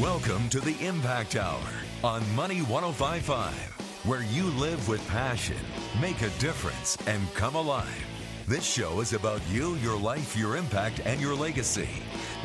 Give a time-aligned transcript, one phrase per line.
[0.00, 1.62] Welcome to the Impact Hour
[2.04, 3.54] on Money 1055,
[4.04, 5.56] where you live with passion,
[6.02, 8.04] make a difference, and come alive.
[8.46, 11.88] This show is about you, your life, your impact, and your legacy.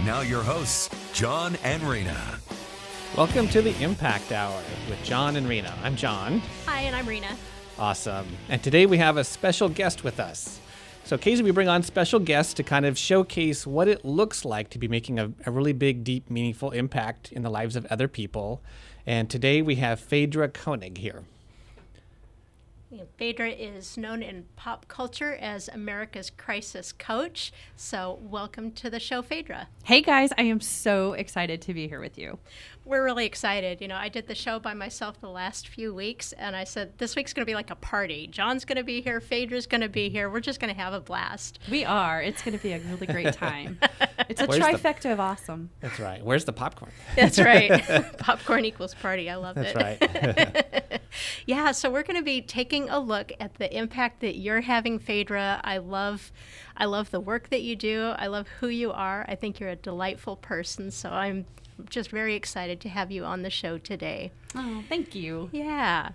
[0.05, 2.39] Now, your hosts, John and Rena.
[3.18, 5.77] Welcome to the Impact Hour with John and Rena.
[5.83, 6.41] I'm John.
[6.68, 7.36] Hi, and I'm Rena.
[7.77, 8.27] Awesome.
[8.47, 10.61] And today we have a special guest with us.
[11.12, 14.69] So occasionally we bring on special guests to kind of showcase what it looks like
[14.69, 18.07] to be making a, a really big, deep, meaningful impact in the lives of other
[18.07, 18.61] people.
[19.06, 21.24] And today we have Faydra Koenig here.
[23.18, 27.52] Faydra is known in pop culture as America's crisis coach.
[27.75, 29.68] So, welcome to the show, Faydra.
[29.83, 32.39] Hey guys, I am so excited to be here with you.
[32.83, 33.80] We're really excited.
[33.80, 36.97] You know, I did the show by myself the last few weeks, and I said,
[36.97, 38.27] this week's going to be like a party.
[38.27, 40.30] John's going to be here, Faydra's going to be here.
[40.31, 41.59] We're just going to have a blast.
[41.69, 42.21] We are.
[42.21, 43.77] It's going to be a really great time.
[44.27, 45.69] it's a Where's the- trifecta of awesome.
[45.79, 46.25] That's right.
[46.25, 46.91] Where's the popcorn?
[47.15, 47.71] That's right.
[48.17, 49.29] Popcorn equals party.
[49.29, 50.11] I love That's it.
[50.11, 51.01] That's right.
[51.45, 54.97] Yeah, so we're going to be taking a look at the impact that you're having,
[54.97, 55.59] Faydra.
[55.63, 56.31] I love,
[56.77, 58.13] I love the work that you do.
[58.17, 59.25] I love who you are.
[59.27, 60.89] I think you're a delightful person.
[60.89, 61.45] So I'm
[61.89, 64.31] just very excited to have you on the show today.
[64.55, 65.49] Oh, thank you.
[65.51, 66.09] Yeah.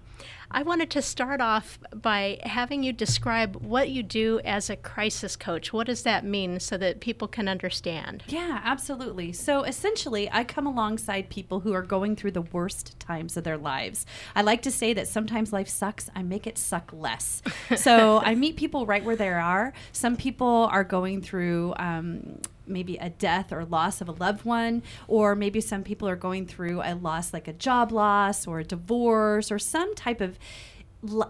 [0.51, 5.35] I wanted to start off by having you describe what you do as a crisis
[5.37, 5.73] coach.
[5.73, 8.23] What does that mean so that people can understand?
[8.29, 9.33] Yeah, absolutely.
[9.33, 13.59] So essentially, I come alongside people who are going through the worst times of their
[13.59, 14.07] lives.
[14.35, 17.43] I like to say that sometimes life sucks, I make it suck less.
[17.77, 19.73] so I meet people right where they are.
[19.93, 24.83] Some people are going through, um, maybe a death or loss of a loved one,
[25.09, 28.65] or maybe some people are going through a loss like a job loss or a
[28.65, 30.39] divorce or some type of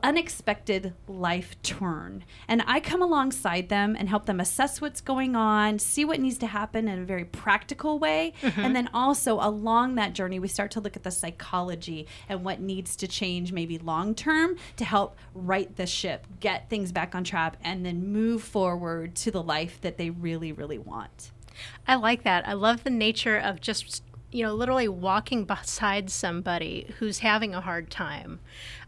[0.03, 2.25] unexpected life turn.
[2.49, 6.39] And I come alongside them and help them assess what's going on, see what needs
[6.39, 8.33] to happen in a very practical way.
[8.43, 8.61] Mm-hmm.
[8.61, 12.61] And then also along that journey, we start to look at the psychology and what
[12.61, 17.25] needs to change maybe long term to help right the ship, get things back on
[17.25, 21.31] track, and then move forward to the life that they really, really want.
[21.87, 22.47] I like that.
[22.47, 27.61] I love the nature of just you know literally walking beside somebody who's having a
[27.61, 28.41] hard time.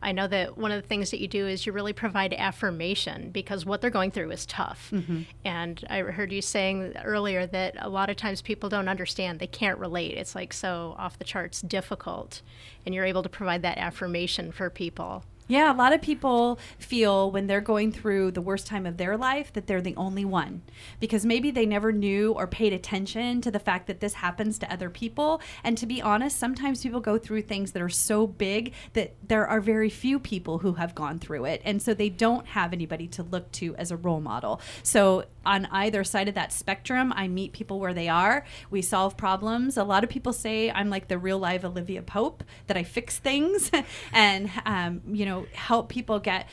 [0.02, 3.30] I know that one of the things that you do is you really provide affirmation
[3.30, 4.90] because what they're going through is tough.
[4.92, 5.22] Mm-hmm.
[5.44, 9.46] And I heard you saying earlier that a lot of times people don't understand, they
[9.46, 10.16] can't relate.
[10.16, 12.42] It's like so off the charts difficult
[12.84, 15.24] and you're able to provide that affirmation for people.
[15.48, 19.16] Yeah, a lot of people feel when they're going through the worst time of their
[19.16, 20.60] life that they're the only one
[21.00, 24.70] because maybe they never knew or paid attention to the fact that this happens to
[24.70, 25.40] other people.
[25.64, 29.46] And to be honest, sometimes people go through things that are so big that there
[29.46, 31.62] are very few people who have gone through it.
[31.64, 34.60] And so they don't have anybody to look to as a role model.
[34.82, 38.44] So on either side of that spectrum, I meet people where they are.
[38.70, 39.78] We solve problems.
[39.78, 43.18] A lot of people say I'm like the real live Olivia Pope, that I fix
[43.18, 43.70] things
[44.12, 46.48] and, um, you know, help people get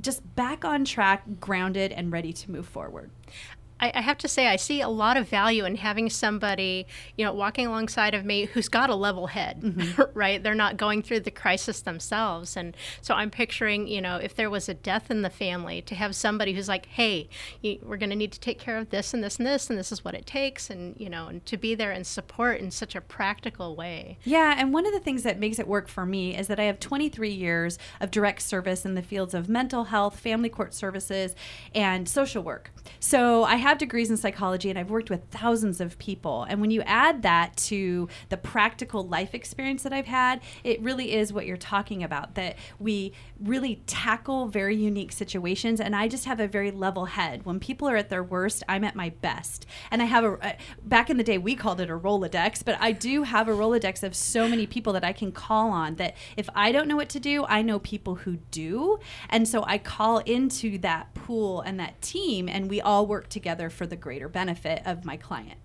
[0.00, 3.10] just back on track, grounded, and ready to move forward.
[3.80, 6.86] I, I have to say, I see a lot of value in having somebody,
[7.16, 10.02] you know, walking alongside of me who's got a level head, mm-hmm.
[10.18, 10.42] right?
[10.42, 12.56] They're not going through the crisis themselves.
[12.56, 15.94] And so I'm picturing, you know, if there was a death in the family, to
[15.94, 17.28] have somebody who's like, hey,
[17.62, 19.78] you, we're going to need to take care of this and this and this, and
[19.78, 20.70] this is what it takes.
[20.70, 24.18] And, you know, and to be there and support in such a practical way.
[24.24, 26.64] Yeah, and one of the things that makes it work for me is that I
[26.64, 31.34] have 23 years of direct service in the fields of mental health, family court services,
[31.74, 32.70] and social work.
[32.98, 36.44] So I have degrees in psychology and I've worked with thousands of people.
[36.44, 41.12] And when you add that to the practical life experience that I've had, it really
[41.12, 45.80] is what you're talking about that we really tackle very unique situations.
[45.80, 47.44] And I just have a very level head.
[47.44, 49.66] When people are at their worst, I'm at my best.
[49.90, 50.52] And I have a, uh,
[50.84, 54.02] back in the day, we called it a Rolodex, but I do have a Rolodex
[54.02, 57.08] of so many people that I can call on that if I don't know what
[57.10, 58.98] to do, I know people who do.
[59.28, 63.59] And so I call into that pool and that team, and we all work together
[63.68, 65.58] for the greater benefit of my client.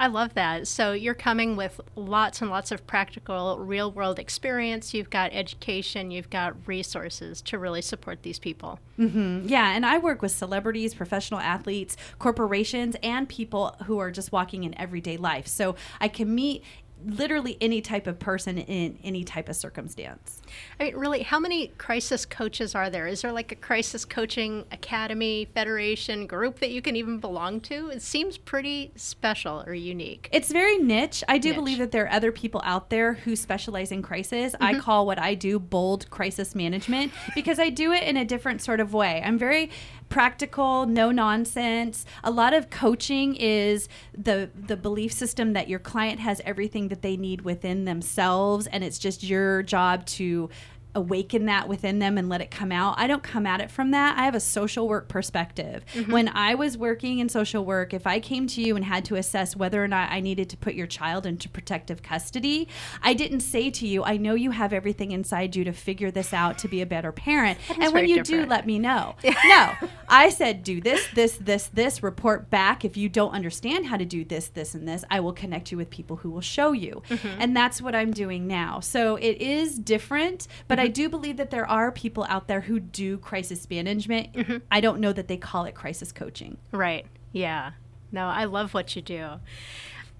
[0.00, 0.66] I love that.
[0.66, 4.94] So you're coming with lots and lots of practical, real world experience.
[4.94, 8.80] You've got education, you've got resources to really support these people.
[8.98, 14.32] Mm, Yeah, and I work with celebrities, professional athletes, corporations, and people who are just
[14.32, 15.46] walking in everyday life.
[15.46, 16.64] So I can meet
[17.04, 20.39] literally any type of person in any type of circumstance.
[20.78, 23.06] I mean, really, how many crisis coaches are there?
[23.06, 27.90] Is there like a crisis coaching academy, federation, group that you can even belong to?
[27.90, 30.28] It seems pretty special or unique.
[30.32, 31.22] It's very niche.
[31.28, 31.56] I do Niche.
[31.56, 34.54] believe that there are other people out there who specialize in crisis.
[34.60, 34.80] I mm-hmm.
[34.80, 38.80] call what I do bold crisis management because I do it in a different sort
[38.80, 39.22] of way.
[39.24, 39.70] I'm very
[40.08, 42.04] practical, no nonsense.
[42.24, 47.02] A lot of coaching is the the belief system that your client has everything that
[47.02, 50.50] they need within themselves and it's just your job to to
[50.94, 52.98] awaken that within them and let it come out.
[52.98, 54.18] I don't come at it from that.
[54.18, 55.84] I have a social work perspective.
[55.94, 56.12] Mm-hmm.
[56.12, 59.14] When I was working in social work, if I came to you and had to
[59.16, 62.68] assess whether or not I needed to put your child into protective custody,
[63.02, 66.32] I didn't say to you, I know you have everything inside you to figure this
[66.32, 67.58] out to be a better parent.
[67.80, 68.44] And when you different.
[68.44, 69.14] do, let me know.
[69.44, 69.72] no,
[70.08, 72.84] I said, do this, this, this, this, report back.
[72.84, 75.78] If you don't understand how to do this, this, and this, I will connect you
[75.78, 77.02] with people who will show you.
[77.08, 77.40] Mm-hmm.
[77.40, 78.80] And that's what I'm doing now.
[78.80, 82.80] So it is different, but I do believe that there are people out there who
[82.80, 84.32] do crisis management.
[84.32, 84.56] Mm-hmm.
[84.70, 86.56] I don't know that they call it crisis coaching.
[86.72, 87.06] Right.
[87.32, 87.72] Yeah.
[88.12, 89.40] No, I love what you do.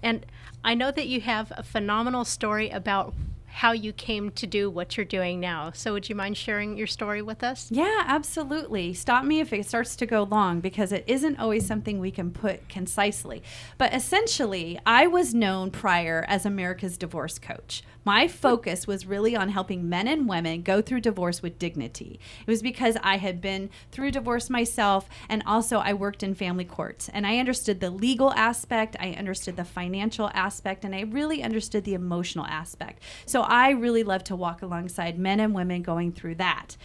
[0.01, 0.25] And
[0.63, 3.13] I know that you have a phenomenal story about
[3.53, 5.71] how you came to do what you're doing now.
[5.73, 7.67] So, would you mind sharing your story with us?
[7.69, 8.93] Yeah, absolutely.
[8.93, 12.31] Stop me if it starts to go long because it isn't always something we can
[12.31, 13.43] put concisely.
[13.77, 17.83] But essentially, I was known prior as America's divorce coach.
[18.03, 22.19] My focus was really on helping men and women go through divorce with dignity.
[22.39, 26.65] It was because I had been through divorce myself and also I worked in family
[26.65, 31.43] courts and I understood the legal aspect, I understood the financial aspect, and I really
[31.43, 33.03] understood the emotional aspect.
[33.25, 36.77] So I really love to walk alongside men and women going through that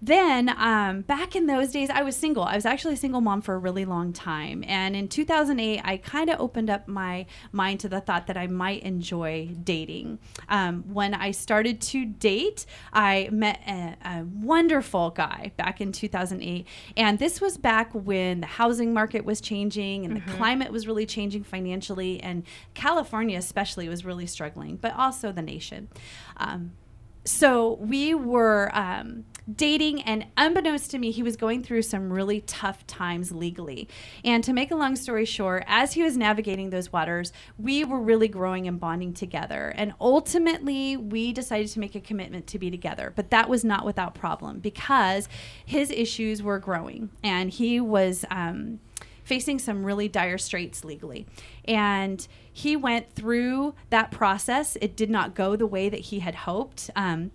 [0.00, 2.44] then um, back in those days i was single.
[2.44, 4.64] I was actually a single mom for a really long time.
[4.66, 8.46] And in 2008 i kind of opened up my mind to the thought that i
[8.46, 10.18] might enjoy dating.
[10.48, 16.66] Um, when i started to date i met a, a, wonderful guy back in 2008
[16.96, 20.30] and this was back when the housing market was changing and mm-hmm.
[20.30, 22.44] the climate was really changing financially and
[22.74, 25.88] california especially was really struggling but also the nation.
[26.36, 26.72] Um,
[27.24, 32.40] so we were um, dating, and unbeknownst to me, he was going through some really
[32.40, 33.88] tough times legally.
[34.24, 38.00] And to make a long story short, as he was navigating those waters, we were
[38.00, 39.72] really growing and bonding together.
[39.76, 43.12] And ultimately, we decided to make a commitment to be together.
[43.14, 45.28] But that was not without problem because
[45.64, 48.24] his issues were growing, and he was.
[48.30, 48.80] Um,
[49.26, 51.26] facing some really dire straits legally.
[51.64, 54.76] And he went through that process.
[54.80, 56.90] It did not go the way that he had hoped.
[56.94, 57.32] Um,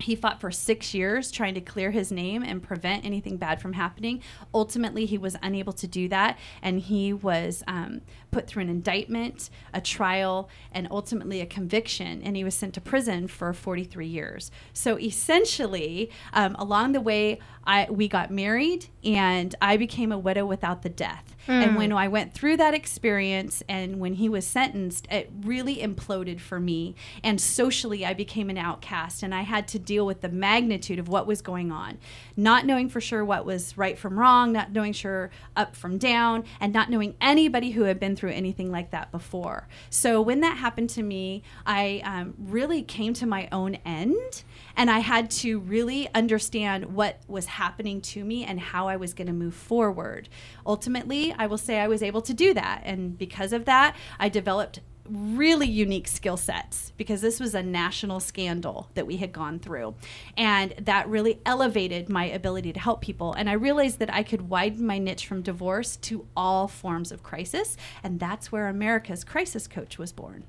[0.00, 3.72] he fought for six years trying to clear his name and prevent anything bad from
[3.72, 4.22] happening.
[4.54, 8.00] Ultimately, he was unable to do that, and he was um,
[8.30, 12.80] put through an indictment, a trial, and ultimately a conviction, and he was sent to
[12.80, 14.50] prison for 43 years.
[14.72, 20.46] So essentially, um, along the way, I, we got married, and I became a widow
[20.46, 21.36] without the death.
[21.48, 21.64] Mm.
[21.64, 26.40] And when I went through that experience, and when he was sentenced, it really imploded
[26.40, 26.94] for me.
[27.24, 31.08] And socially, I became an outcast, and I had to deal with the magnitude of
[31.08, 31.98] what was going on,
[32.36, 36.44] not knowing for sure what was right from wrong, not knowing sure up from down,
[36.60, 39.66] and not knowing anybody who had been through anything like that before.
[39.88, 44.44] So when that happened to me, I um, really came to my own end
[44.76, 49.12] and I had to really understand what was happening to me and how I was
[49.12, 50.28] going to move forward.
[50.64, 52.82] Ultimately, I will say I was able to do that.
[52.84, 54.80] And because of that, I developed
[55.10, 59.94] really unique skill sets because this was a national scandal that we had gone through.
[60.36, 63.32] And that really elevated my ability to help people.
[63.32, 67.22] And I realized that I could widen my niche from divorce to all forms of
[67.22, 67.76] crisis.
[68.02, 70.44] And that's where America's Crisis Coach was born.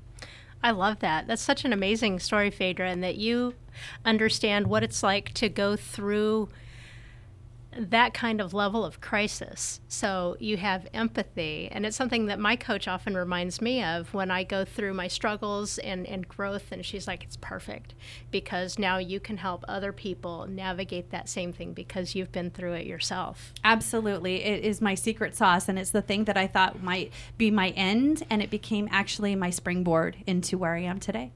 [0.61, 1.27] I love that.
[1.27, 3.55] That's such an amazing story, Faydra, and that you
[4.03, 6.49] understand what it's like to go through
[7.77, 9.79] that kind of level of crisis.
[9.87, 11.69] So you have empathy.
[11.71, 15.07] And it's something that my coach often reminds me of when I go through my
[15.07, 16.71] struggles and, and growth.
[16.71, 17.93] And she's like, it's perfect
[18.31, 22.73] because now you can help other people navigate that same thing because you've been through
[22.73, 23.53] it yourself.
[23.63, 24.43] Absolutely.
[24.43, 25.69] It is my secret sauce.
[25.69, 28.23] And it's the thing that I thought might be my end.
[28.29, 31.31] And it became actually my springboard into where I am today.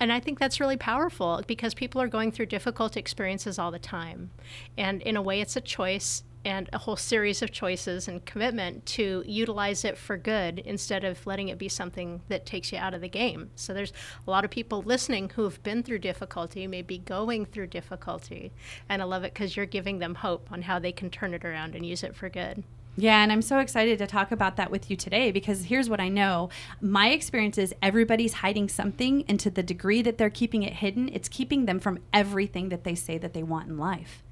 [0.00, 3.78] And I think that's really powerful because people are going through difficult experiences all the
[3.78, 4.30] time.
[4.78, 8.86] And in a way, it's a choice and a whole series of choices and commitment
[8.86, 12.94] to utilize it for good instead of letting it be something that takes you out
[12.94, 13.50] of the game.
[13.56, 13.92] So there's
[14.26, 18.52] a lot of people listening who have been through difficulty, maybe going through difficulty.
[18.88, 21.44] And I love it because you're giving them hope on how they can turn it
[21.44, 22.64] around and use it for good.
[22.96, 26.00] Yeah, and I'm so excited to talk about that with you today because here's what
[26.00, 26.50] I know.
[26.80, 31.08] My experience is everybody's hiding something, and to the degree that they're keeping it hidden,
[31.12, 34.22] it's keeping them from everything that they say that they want in life.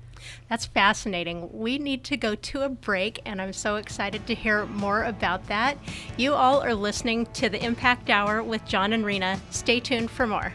[0.49, 1.49] That's fascinating.
[1.53, 5.47] We need to go to a break, and I'm so excited to hear more about
[5.47, 5.79] that.
[6.17, 9.41] You all are listening to the Impact Hour with John and Rena.
[9.51, 10.53] Stay tuned for more.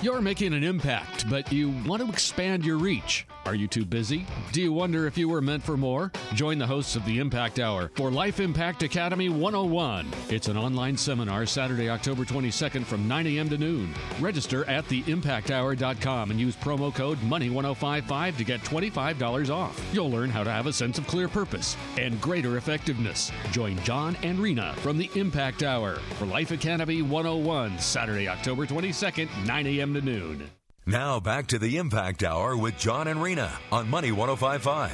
[0.00, 3.26] You're making an impact, but you want to expand your reach.
[3.48, 4.26] Are you too busy?
[4.52, 6.12] Do you wonder if you were meant for more?
[6.34, 10.06] Join the hosts of the Impact Hour for Life Impact Academy 101.
[10.28, 13.48] It's an online seminar Saturday, October 22nd from 9 a.m.
[13.48, 13.94] to noon.
[14.20, 19.82] Register at theimpacthour.com and use promo code MONEY1055 to get $25 off.
[19.94, 23.32] You'll learn how to have a sense of clear purpose and greater effectiveness.
[23.50, 29.30] Join John and Rena from the Impact Hour for Life Academy 101, Saturday, October 22nd,
[29.46, 29.94] 9 a.m.
[29.94, 30.50] to noon.
[30.88, 34.90] Now back to the Impact Hour with John and Rena on Money 1055.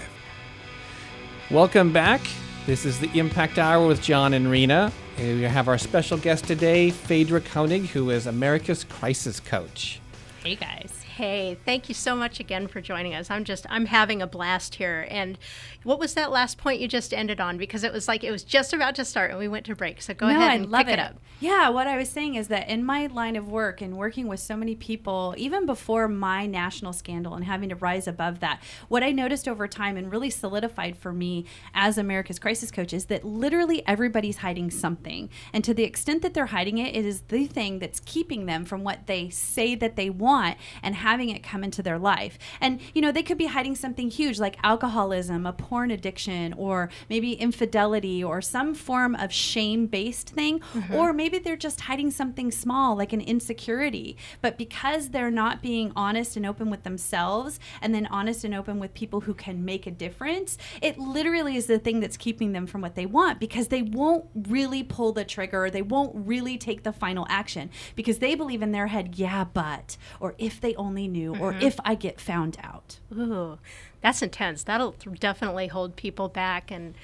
[1.52, 2.20] Welcome back.
[2.66, 4.90] This is the Impact Hour with John and Rena.
[5.18, 10.00] We have our special guest today, Faydra Koenig, who is America's Crisis Coach.
[10.42, 11.03] Hey guys.
[11.14, 13.30] Hey, thank you so much again for joining us.
[13.30, 15.06] I'm just I'm having a blast here.
[15.08, 15.38] And
[15.84, 17.56] what was that last point you just ended on?
[17.56, 20.02] Because it was like it was just about to start and we went to break.
[20.02, 20.98] So go no, ahead I and love pick it.
[20.98, 21.18] it up.
[21.38, 24.40] Yeah, what I was saying is that in my line of work and working with
[24.40, 29.04] so many people, even before my national scandal and having to rise above that, what
[29.04, 31.44] I noticed over time and really solidified for me
[31.74, 35.30] as America's crisis coach is that literally everybody's hiding something.
[35.52, 38.64] And to the extent that they're hiding it, it is the thing that's keeping them
[38.64, 42.38] from what they say that they want and having it come into their life.
[42.62, 46.88] And, you know, they could be hiding something huge like alcoholism, a porn addiction, or
[47.10, 50.60] maybe infidelity, or some form of shame based thing.
[50.60, 50.94] Mm-hmm.
[50.94, 54.16] Or maybe they're just hiding something small like an insecurity.
[54.40, 58.78] But because they're not being honest and open with themselves and then honest and open
[58.78, 62.66] with people who can make a difference, it literally is the thing that's keeping them
[62.66, 65.68] from what they want because they won't really pull the trigger.
[65.68, 69.98] They won't really take the final action because they believe in their head, yeah, but,
[70.18, 71.62] or if they only knew, or mm-hmm.
[71.62, 72.98] if I get found out.
[73.12, 73.58] Ooh,
[74.04, 74.64] that's intense.
[74.64, 76.70] That'll definitely hold people back.
[76.70, 76.94] And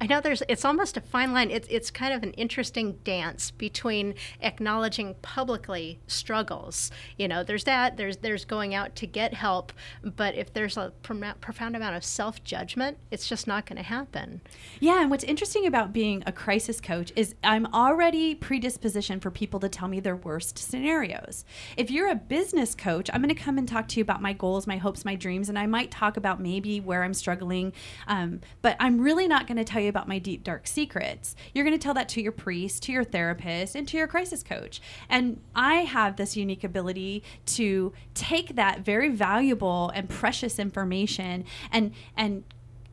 [0.00, 1.50] I know there's, it's almost a fine line.
[1.50, 6.92] It's, it's kind of an interesting dance between acknowledging publicly struggles.
[7.18, 9.72] You know, there's that, there's, there's going out to get help.
[10.04, 14.40] But if there's a profound amount of self judgment, it's just not going to happen.
[14.78, 19.58] Yeah, and what's interesting about being a crisis coach is I'm already predispositioned for people
[19.58, 21.44] to tell me their worst scenarios.
[21.76, 24.34] If you're a business coach, I'm going to come and talk to you about my
[24.34, 27.72] goals, my hopes, my dreams, and I might talk about maybe where I'm struggling.
[28.06, 31.34] Um, but I'm really not going to tell you about my deep, dark secrets.
[31.52, 34.42] You're going to tell that to your priest, to your therapist, and to your crisis
[34.44, 34.80] coach.
[35.08, 41.92] And I have this unique ability to take that very valuable and precious information and
[42.16, 42.44] and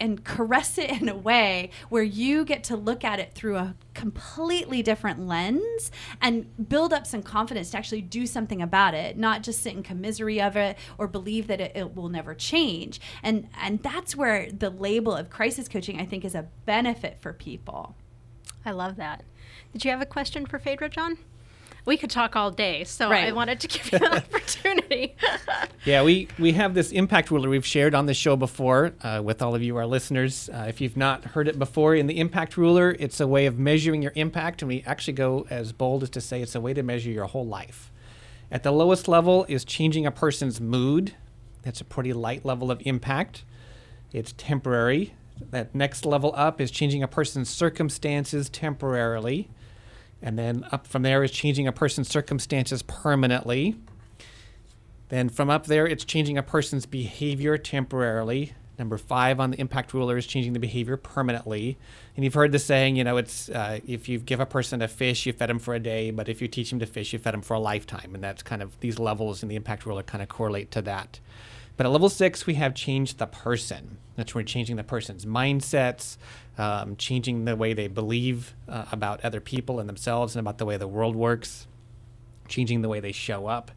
[0.01, 3.75] and caress it in a way where you get to look at it through a
[3.93, 5.91] completely different lens
[6.22, 9.84] and build up some confidence to actually do something about it not just sit in
[9.84, 14.51] commisery of it or believe that it, it will never change and and that's where
[14.51, 17.96] the label of crisis coaching i think is a benefit for people
[18.65, 19.24] I love that.
[19.74, 21.17] Did you have a question for Faydra, John?
[21.85, 25.15] We could talk all day, so I wanted to give you an opportunity.
[25.83, 29.41] Yeah, we, we have this impact ruler we've shared on the show before uh, with
[29.41, 30.47] all of you, our listeners.
[30.53, 33.57] Uh, if you've not heard it before, in the impact ruler, it's a way of
[33.57, 36.73] measuring your impact, and we actually go as bold as to say it's a way
[36.73, 37.91] to measure your whole life.
[38.51, 41.15] At the lowest level is changing a person's mood.
[41.63, 43.43] That's a pretty light level of impact.
[44.13, 45.13] It's temporary.
[45.50, 49.50] That next level up is changing a person's circumstances temporarily.
[50.21, 53.75] And then up from there is changing a person's circumstances permanently.
[55.09, 58.53] Then from up there, it's changing a person's behavior temporarily.
[58.79, 61.77] Number five on the impact ruler is changing the behavior permanently.
[62.15, 64.87] And you've heard the saying, you know, it's uh, if you give a person a
[64.87, 67.19] fish, you fed him for a day, but if you teach him to fish, you
[67.19, 68.15] fed him for a lifetime.
[68.15, 71.19] And that's kind of these levels in the impact ruler kind of correlate to that.
[71.81, 73.97] But at level six, we have changed the person.
[74.15, 76.17] That's where we're changing the person's mindsets,
[76.59, 80.65] um, changing the way they believe uh, about other people and themselves and about the
[80.67, 81.65] way the world works,
[82.47, 83.71] changing the way they show up,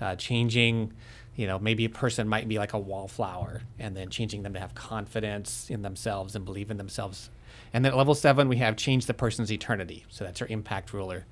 [0.00, 0.92] uh, changing,
[1.34, 4.60] you know, maybe a person might be like a wallflower and then changing them to
[4.60, 7.30] have confidence in themselves and believe in themselves.
[7.72, 10.06] And then at level seven, we have changed the person's eternity.
[10.08, 11.26] So that's our impact ruler.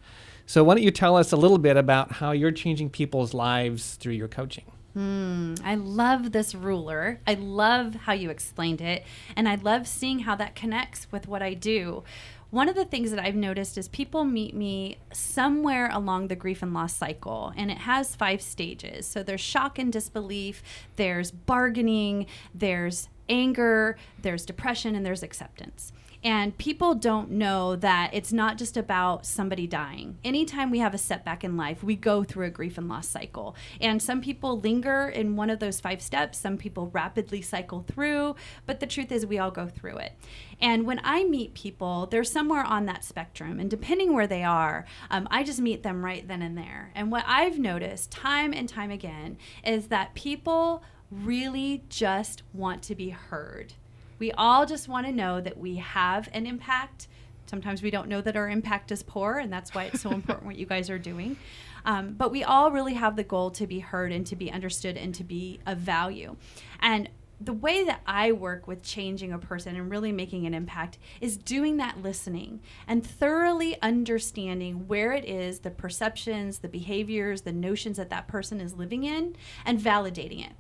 [0.47, 3.95] So why don't you tell us a little bit about how you're changing people's lives
[3.95, 4.65] through your coaching?
[4.99, 7.21] Hmm, I love this ruler.
[7.25, 9.05] I love how you explained it.
[9.37, 12.03] And I love seeing how that connects with what I do.
[12.51, 16.63] One of the things that I've noticed is people meet me somewhere along the grief
[16.63, 19.07] and loss cycle, and it has five stages.
[19.07, 20.65] So there's shock and disbelief,
[20.97, 25.93] there's bargaining, there's anger, there's depression, and there's acceptance.
[26.25, 30.19] And people don't know that it's not just about somebody dying.
[30.25, 33.55] Anytime we have a setback in life, we go through a grief and loss cycle.
[33.81, 38.35] And some people linger in one of those five steps, some people rapidly cycle through,
[38.67, 40.13] but the truth is, we all go through it.
[40.61, 43.61] And when I meet people, they're somewhere on that spectrum.
[43.61, 46.91] And depending where they are, um, I just meet them right then and there.
[46.95, 52.95] And what I've noticed time and time again is that people really just want to
[52.95, 53.75] be heard.
[54.19, 57.09] We all just want to know that we have an impact.
[57.47, 60.47] Sometimes we don't know that our impact is poor, and that's why it's so important
[60.47, 61.37] what you guys are doing.
[61.85, 64.97] Um, but we all really have the goal to be heard and to be understood
[64.97, 66.37] and to be of value.
[66.81, 67.09] And
[67.41, 71.37] the way that I work with changing a person and really making an impact is
[71.37, 77.97] doing that listening and thoroughly understanding where it is, the perceptions, the behaviors, the notions
[77.97, 80.55] that that person is living in, and validating it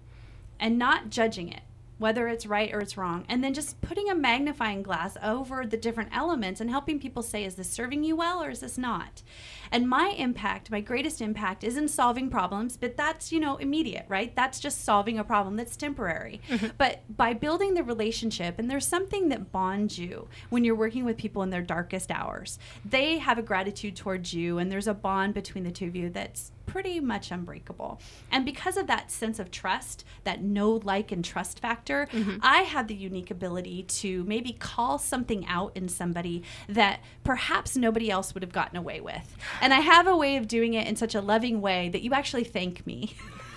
[0.60, 1.62] and not judging it
[1.98, 5.76] whether it's right or it's wrong, and then just putting a magnifying glass over the
[5.76, 9.22] different elements and helping people say, is this serving you well or is this not?
[9.70, 14.06] And my impact, my greatest impact, is in solving problems, but that's, you know, immediate,
[14.08, 14.34] right?
[14.34, 16.40] That's just solving a problem that's temporary.
[16.48, 16.68] Mm-hmm.
[16.78, 21.16] But by building the relationship, and there's something that bonds you when you're working with
[21.16, 25.34] people in their darkest hours, they have a gratitude towards you, and there's a bond
[25.34, 28.00] between the two of you that's pretty much unbreakable.
[28.30, 32.36] And because of that sense of trust, that know, like, and trust factor, mm-hmm.
[32.42, 38.10] I have the unique ability to maybe call something out in somebody that perhaps nobody
[38.10, 39.36] else would have gotten away with.
[39.60, 42.12] And I have a way of doing it in such a loving way that you
[42.12, 43.14] actually thank me.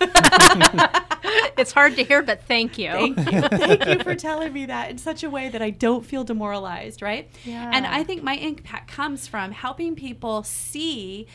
[1.56, 2.90] it's hard to hear, but thank you.
[2.90, 3.40] Thank you.
[3.62, 7.02] Thank you for telling me that in such a way that I don't feel demoralized,
[7.02, 7.30] right?
[7.44, 7.70] Yeah.
[7.72, 11.26] And I think my impact comes from helping people see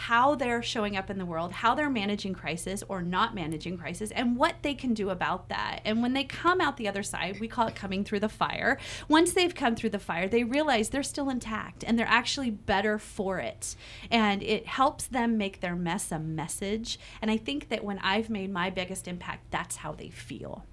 [0.00, 4.10] how they're showing up in the world, how they're managing crisis or not managing crisis,
[4.12, 5.80] and what they can do about that.
[5.84, 8.78] And when they come out the other side, we call it coming through the fire.
[9.08, 12.98] Once they've come through the fire, they realize they're still intact and they're actually better
[12.98, 13.76] for it.
[14.10, 16.98] And it helps them make their mess a message.
[17.20, 20.64] And I think that when I've made my biggest impact, that's how they feel.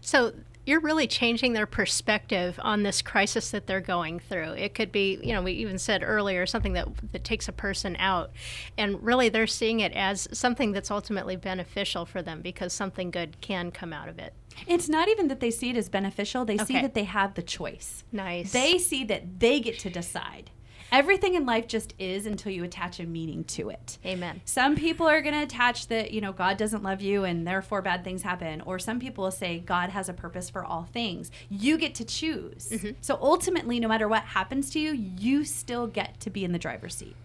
[0.00, 0.32] So
[0.64, 4.52] you're really changing their perspective on this crisis that they're going through.
[4.52, 7.96] It could be, you know, we even said earlier something that that takes a person
[7.98, 8.30] out,
[8.78, 13.40] and really they're seeing it as something that's ultimately beneficial for them because something good
[13.40, 14.34] can come out of it.
[14.66, 16.64] It's not even that they see it as beneficial; they okay.
[16.64, 18.04] see that they have the choice.
[18.12, 18.52] Nice.
[18.52, 20.50] They see that they get to decide.
[20.92, 23.96] Everything in life just is until you attach a meaning to it.
[24.04, 24.42] Amen.
[24.44, 27.80] Some people are going to attach that, you know, God doesn't love you and therefore
[27.80, 28.60] bad things happen.
[28.60, 31.30] Or some people will say God has a purpose for all things.
[31.48, 32.68] You get to choose.
[32.70, 32.90] Mm-hmm.
[33.00, 36.58] So ultimately, no matter what happens to you, you still get to be in the
[36.58, 37.16] driver's seat.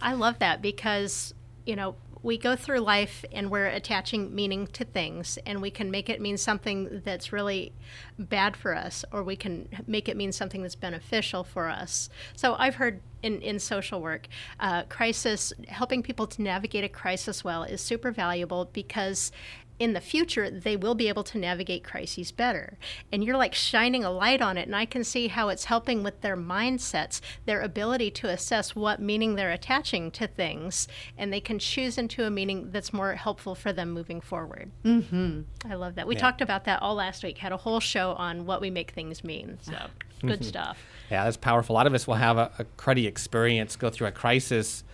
[0.00, 1.34] I love that because,
[1.66, 5.90] you know, we go through life and we're attaching meaning to things, and we can
[5.90, 7.72] make it mean something that's really
[8.18, 12.08] bad for us, or we can make it mean something that's beneficial for us.
[12.36, 14.28] So I've heard in, in social work,
[14.60, 19.32] uh, crisis, helping people to navigate a crisis well is super valuable because
[19.78, 22.78] in the future they will be able to navigate crises better
[23.10, 26.02] and you're like shining a light on it and i can see how it's helping
[26.02, 31.40] with their mindsets their ability to assess what meaning they're attaching to things and they
[31.40, 35.40] can choose into a meaning that's more helpful for them moving forward mm-hmm.
[35.70, 36.20] i love that we yeah.
[36.20, 39.24] talked about that all last week had a whole show on what we make things
[39.24, 39.72] mean so
[40.20, 40.42] good mm-hmm.
[40.42, 40.78] stuff
[41.10, 44.06] yeah that's powerful a lot of us will have a, a cruddy experience go through
[44.06, 44.84] a crisis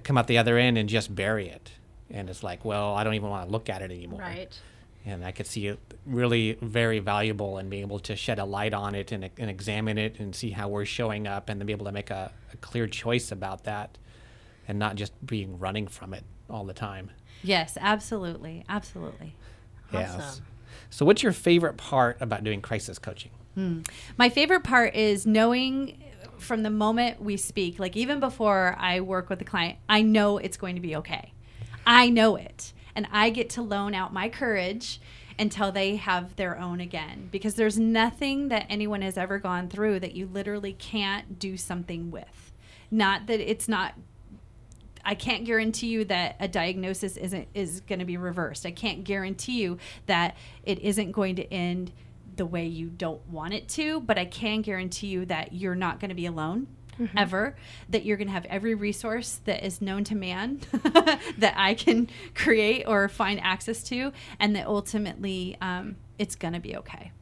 [0.00, 1.72] come out the other end and just bury it
[2.12, 4.20] and it's like, well, I don't even want to look at it anymore.
[4.20, 4.56] Right.
[5.04, 8.72] And I could see it really very valuable and being able to shed a light
[8.72, 11.72] on it and, and examine it and see how we're showing up and then be
[11.72, 13.98] able to make a, a clear choice about that
[14.68, 17.10] and not just being running from it all the time.
[17.42, 18.64] Yes, absolutely.
[18.68, 19.34] Absolutely.
[19.92, 20.14] Yes.
[20.14, 20.44] Awesome.
[20.90, 23.32] So, what's your favorite part about doing crisis coaching?
[23.54, 23.80] Hmm.
[24.16, 26.02] My favorite part is knowing
[26.38, 30.38] from the moment we speak, like even before I work with the client, I know
[30.38, 31.31] it's going to be okay.
[31.86, 32.72] I know it.
[32.94, 35.00] And I get to loan out my courage
[35.38, 40.00] until they have their own again because there's nothing that anyone has ever gone through
[40.00, 42.52] that you literally can't do something with.
[42.90, 43.94] Not that it's not
[45.04, 48.64] I can't guarantee you that a diagnosis isn't is going to be reversed.
[48.64, 51.92] I can't guarantee you that it isn't going to end
[52.36, 55.98] the way you don't want it to, but I can guarantee you that you're not
[55.98, 57.16] going to be alone mm-hmm.
[57.16, 57.56] ever,
[57.88, 60.60] that you're going to have every resource that is known to man
[61.38, 66.60] that I can create or find access to, and that ultimately um, it's going to
[66.60, 67.12] be okay.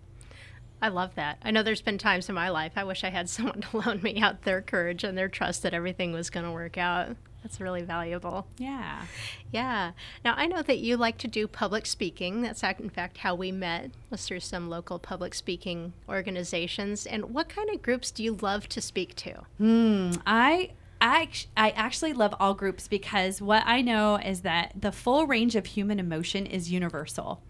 [0.83, 1.39] I love that.
[1.43, 4.01] I know there's been times in my life I wish I had someone to loan
[4.03, 7.17] me out their courage and their trust that everything was going to work out.
[7.43, 8.47] That's really valuable.
[8.59, 9.03] Yeah.
[9.51, 9.93] Yeah.
[10.25, 12.43] Now, I know that you like to do public speaking.
[12.43, 17.07] That's, in fact, how we met, was through some local public speaking organizations.
[17.07, 19.43] And what kind of groups do you love to speak to?
[19.59, 20.13] Hmm.
[20.27, 25.27] I I, I actually love all groups because what I know is that the full
[25.27, 27.43] range of human emotion is universal.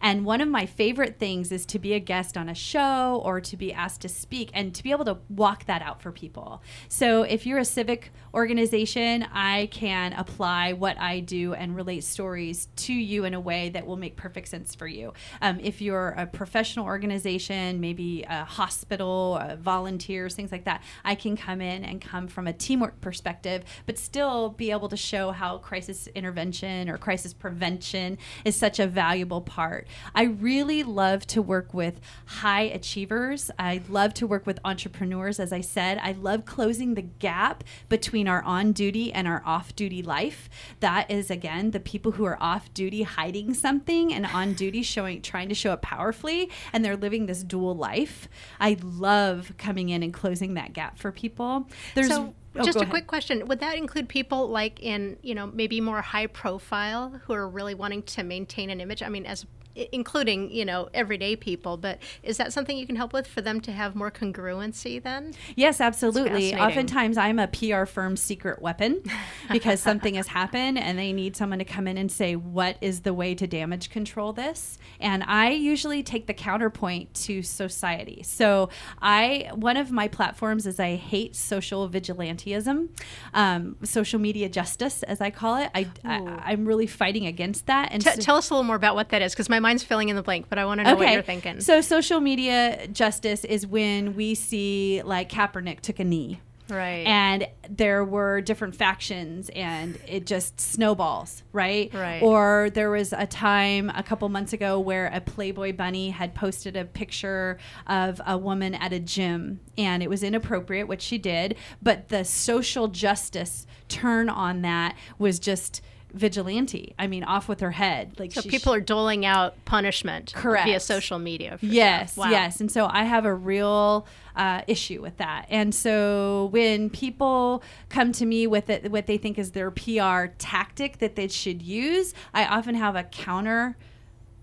[0.00, 3.40] And one of my favorite things is to be a guest on a show or
[3.40, 6.62] to be asked to speak and to be able to walk that out for people.
[6.88, 12.68] So if you're a civic organization, I can apply what I do and relate stories
[12.76, 15.12] to you in a way that will make perfect sense for you.
[15.40, 21.14] Um, if you're a professional organization, maybe a hospital, uh, volunteers, things like that, I
[21.14, 25.30] can come in and come from a teamwork perspective, but still be able to show
[25.30, 29.86] how crisis intervention or crisis prevention is such a valuable part.
[30.14, 33.50] I really love to work with high achievers.
[33.58, 35.40] I love to work with entrepreneurs.
[35.40, 39.74] As I said, I love closing the gap between our on duty and our off
[39.74, 40.48] duty life.
[40.80, 45.22] That is, again, the people who are off duty hiding something and on duty showing,
[45.22, 48.28] trying to show it powerfully, and they're living this dual life.
[48.60, 51.68] I love coming in and closing that gap for people.
[51.94, 52.90] There's so, oh, just a ahead.
[52.90, 57.32] quick question: Would that include people like in you know maybe more high profile who
[57.32, 59.02] are really wanting to maintain an image?
[59.02, 63.12] I mean, as including you know everyday people, but is that something you can help
[63.12, 65.02] with for them to have more congruency?
[65.02, 66.54] Then Yes, absolutely.
[66.54, 69.02] Oftentimes, I'm a PR firm's secret weapon
[69.50, 73.00] because something has happened and they need someone to come in and say, What is
[73.00, 74.78] the way to damage control this?
[75.00, 78.22] And I usually take the counterpoint to society.
[78.22, 78.68] So,
[79.00, 82.88] I one of my platforms is I hate social vigilantism,
[83.34, 85.70] um, social media justice, as I call it.
[85.74, 87.90] I, I, am really fighting against that.
[87.92, 89.82] And T- so- tell us a little more about what that is, because my mind's
[89.82, 91.60] filling in the blank, but I want to know what you're thinking.
[91.60, 96.40] So social media justice is when we see like Kaepernick took a knee.
[96.68, 97.06] Right.
[97.06, 101.92] And there were different factions and it just snowballs, right?
[101.92, 102.22] Right.
[102.22, 106.76] Or there was a time a couple months ago where a Playboy bunny had posted
[106.76, 111.56] a picture of a woman at a gym and it was inappropriate, which she did,
[111.82, 116.94] but the social justice turn on that was just vigilante.
[116.98, 118.18] I mean, off with her head.
[118.18, 120.66] Like so people are doling out punishment Correct.
[120.66, 121.58] via social media.
[121.58, 122.16] For Yes.
[122.16, 122.30] Wow.
[122.30, 122.60] yes.
[122.60, 125.46] And so I have a real uh, issue with that.
[125.48, 130.26] And so when people come to me with it, what they think is their PR
[130.38, 133.76] tactic that they should use, I often have a counter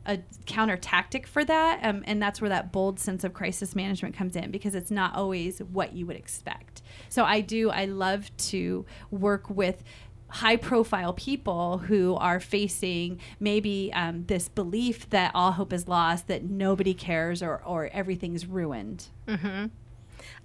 [0.06, 4.16] a counter tactic for that um, and that's where that bold sense of crisis management
[4.16, 8.36] comes in because it's not always what you would expect so i do i love
[8.38, 9.84] to work with
[10.30, 16.28] high profile people who are facing maybe um, this belief that all hope is lost
[16.28, 19.08] that nobody cares or, or everything's ruined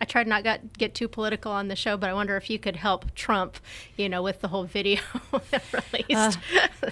[0.01, 2.59] I tried not got get too political on the show, but I wonder if you
[2.59, 3.59] could help Trump,
[3.97, 5.01] you know, with the whole video
[5.51, 6.39] that released.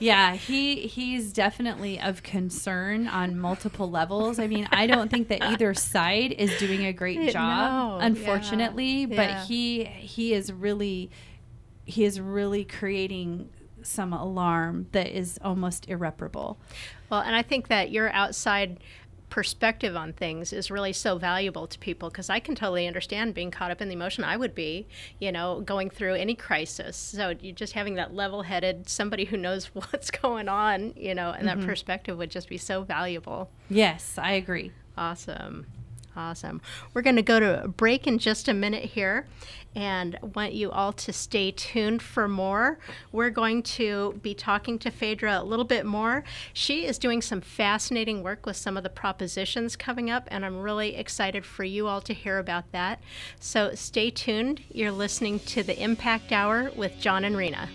[0.00, 4.38] yeah, he he's definitely of concern on multiple levels.
[4.38, 9.00] I mean, I don't think that either side is doing a great job, No, unfortunately,
[9.02, 9.44] yeah, but yeah.
[9.44, 11.10] he he is really
[11.84, 13.50] he is really creating
[13.82, 16.58] some alarm that is almost irreparable.
[17.10, 18.78] Well, and I think that your outside
[19.32, 23.50] perspective on things is really so valuable to people because I can totally understand being
[23.50, 24.86] caught up in the emotion I would be,
[25.20, 26.98] you know, going through any crisis.
[26.98, 31.48] So you just having that level-headed somebody who knows what's going on, you know, and
[31.48, 31.66] that mm-hmm.
[31.66, 33.48] perspective would just be so valuable.
[33.70, 34.72] Yes, I agree.
[34.98, 35.66] Awesome.
[36.14, 36.60] Awesome.
[36.92, 39.26] We're going to go to a break in just a minute here
[39.74, 42.78] and want you all to stay tuned for more.
[43.12, 46.24] We're going to be talking to Faydra a little bit more.
[46.52, 50.60] She is doing some fascinating work with some of the propositions coming up, and I'm
[50.60, 53.00] really excited for you all to hear about that.
[53.40, 54.62] So stay tuned.
[54.70, 57.70] You're listening to the Impact Hour with John and Rena.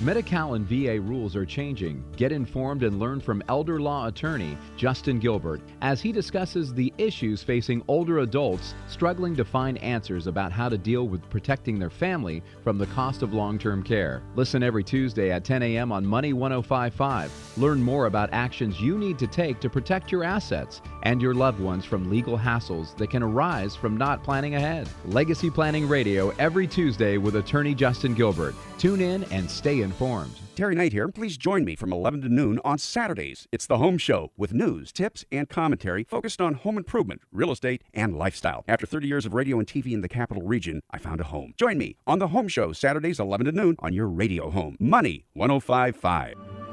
[0.00, 2.04] Medi-Cal and VA rules are changing.
[2.16, 7.42] Get informed and learn from elder law attorney Justin Gilbert as he discusses the issues
[7.42, 12.44] facing older adults struggling to find answers about how to deal with protecting their family
[12.62, 14.22] from the cost of long-term care.
[14.36, 15.90] Listen every Tuesday at 10 a.m.
[15.90, 17.32] on Money 1055.
[17.56, 21.58] Learn more about actions you need to take to protect your assets and your loved
[21.58, 24.88] ones from legal hassles that can arise from not planning ahead.
[25.06, 28.54] Legacy Planning Radio every Tuesday with attorney Justin Gilbert.
[28.78, 30.38] Tune in and stay informed.
[30.54, 31.08] Terry Knight here.
[31.08, 33.48] Please join me from 11 to noon on Saturdays.
[33.50, 37.82] It's the Home Show with news, tips, and commentary focused on home improvement, real estate,
[37.94, 38.64] and lifestyle.
[38.68, 41.54] After 30 years of radio and TV in the capital region, I found a home.
[41.56, 44.76] Join me on the Home Show Saturdays 11 to noon on your radio home.
[44.78, 46.67] Money 1055.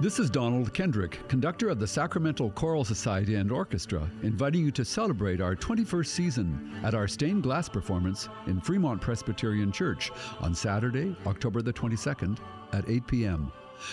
[0.00, 4.84] This is Donald Kendrick, conductor of the Sacramento Choral Society and Orchestra, inviting you to
[4.84, 11.14] celebrate our 21st season at our stained glass performance in Fremont Presbyterian Church on Saturday,
[11.26, 12.38] October the 22nd
[12.72, 13.52] at 8 p.m.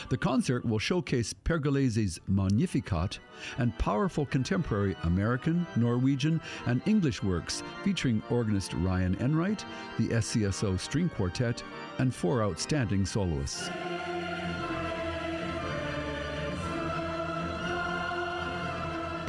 [0.10, 3.20] The concert will showcase Pergolesi's Magnificat
[3.60, 9.64] and powerful contemporary American, Norwegian, and English works featuring organist Ryan Enright,
[10.00, 11.64] the SCSO String Quartet,
[12.00, 13.70] and four outstanding soloists.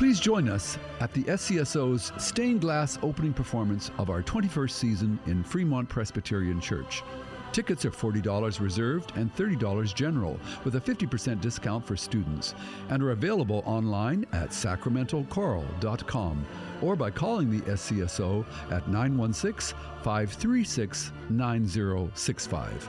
[0.03, 5.45] Please join us at the SCSO's stained glass opening performance of our 21st season in
[5.45, 7.05] Fremont Presbyterian Church.
[7.53, 12.57] Tickets are $40 reserved and $30 general, with a 50% discount for students,
[12.89, 16.47] and are available online at sacramentochoral.com
[16.83, 22.89] or by calling the SCSO at 916 536 9065.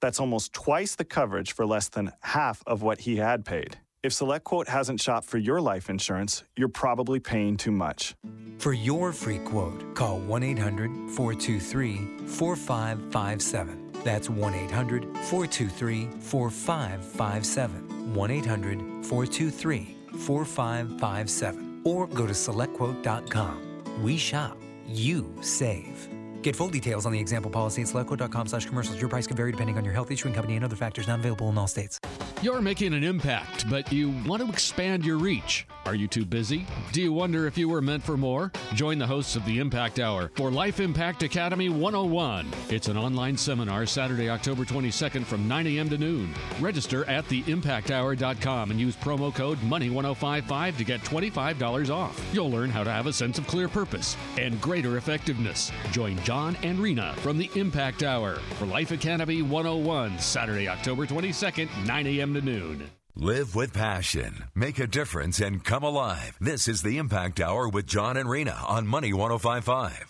[0.00, 3.78] That's almost twice the coverage for less than half of what he had paid.
[4.02, 8.14] If SelectQuote hasn't shopped for your life insurance, you're probably paying too much.
[8.58, 13.92] For your free quote, call 1 800 423 4557.
[14.02, 18.14] That's 1 800 423 4557.
[18.14, 21.82] 1 800 423 4557.
[21.84, 24.02] Or go to selectquote.com.
[24.02, 26.08] We shop, you save.
[26.42, 29.00] Get full details on the example policy at selectquote.com slash commercials.
[29.00, 31.48] Your price can vary depending on your health issuing company and other factors not available
[31.50, 32.00] in all states.
[32.42, 35.66] You're making an impact, but you want to expand your reach.
[35.90, 36.66] Are you too busy?
[36.92, 38.52] Do you wonder if you were meant for more?
[38.74, 42.48] Join the hosts of the Impact Hour for Life Impact Academy 101.
[42.68, 45.90] It's an online seminar Saturday, October 22nd from 9 a.m.
[45.90, 46.32] to noon.
[46.60, 52.24] Register at theimpacthour.com and use promo code MONEY1055 to get $25 off.
[52.32, 55.72] You'll learn how to have a sense of clear purpose and greater effectiveness.
[55.90, 61.68] Join John and Rena from the Impact Hour for Life Academy 101, Saturday, October 22nd,
[61.84, 62.34] 9 a.m.
[62.34, 62.88] to noon.
[63.20, 66.38] Live with passion, make a difference, and come alive.
[66.40, 70.09] This is the Impact Hour with John and Rena on Money 1055.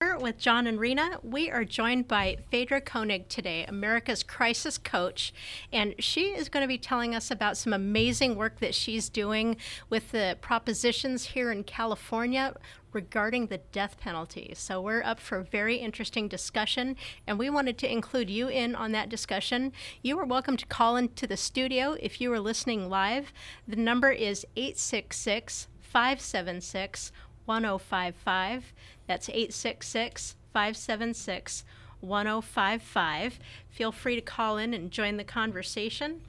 [0.00, 5.32] With John and Rena, we are joined by Faydra Koenig today, America's crisis coach,
[5.72, 9.56] and she is going to be telling us about some amazing work that she's doing
[9.90, 12.54] with the propositions here in California
[12.92, 14.52] regarding the death penalty.
[14.56, 18.74] So we're up for a very interesting discussion, and we wanted to include you in
[18.74, 19.72] on that discussion.
[20.02, 23.32] You are welcome to call into the studio if you are listening live.
[23.68, 27.12] The number is 866 576
[27.46, 28.72] 1055.
[29.06, 31.64] That's 866 576
[32.00, 33.38] 1055.
[33.70, 36.20] Feel free to call in and join the conversation.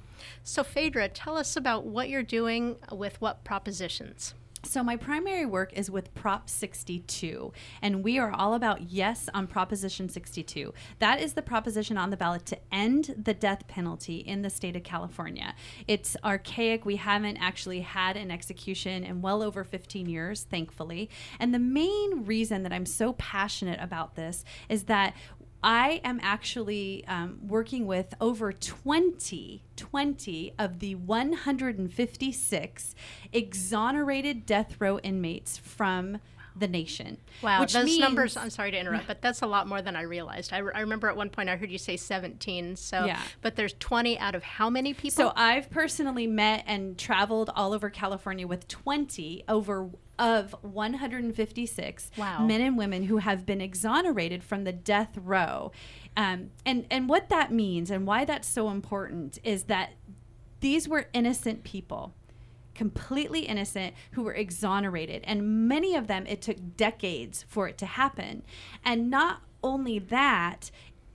[0.43, 4.33] So, Faydra, tell us about what you're doing with what propositions.
[4.67, 9.45] So, my primary work is with Prop 62, and we are all about yes on
[9.47, 10.73] Proposition 62.
[10.99, 14.75] That is the proposition on the ballot to end the death penalty in the state
[14.75, 15.53] of California.
[15.87, 16.83] It's archaic.
[16.83, 21.09] We haven't actually had an execution in well over 15 years, thankfully.
[21.39, 25.13] And the main reason that I'm so passionate about this is that
[25.65, 32.95] I am actually um, working with over 20, 20 of the 156
[33.33, 36.19] exonerated death row inmates from
[36.57, 37.17] the nation.
[37.41, 39.95] Wow, which those means- numbers, I'm sorry to interrupt, but that's a lot more than
[39.95, 40.53] I realized.
[40.53, 43.19] I, re- I remember at one point I heard you say 17, so, Yeah.
[43.41, 45.11] but there's 20 out of how many people?
[45.25, 52.45] So I've personally met and traveled all over California with 20 over of 156 Wow.
[52.45, 55.71] men and women who have been exonerated from the death row.
[56.15, 59.91] Um, and and what that means and why that's so important is that
[60.61, 62.13] these were innocent people
[62.75, 65.23] completely innocent who were exonerated.
[65.25, 68.43] And many of them it took decades for it to happen.
[68.83, 70.69] And not only that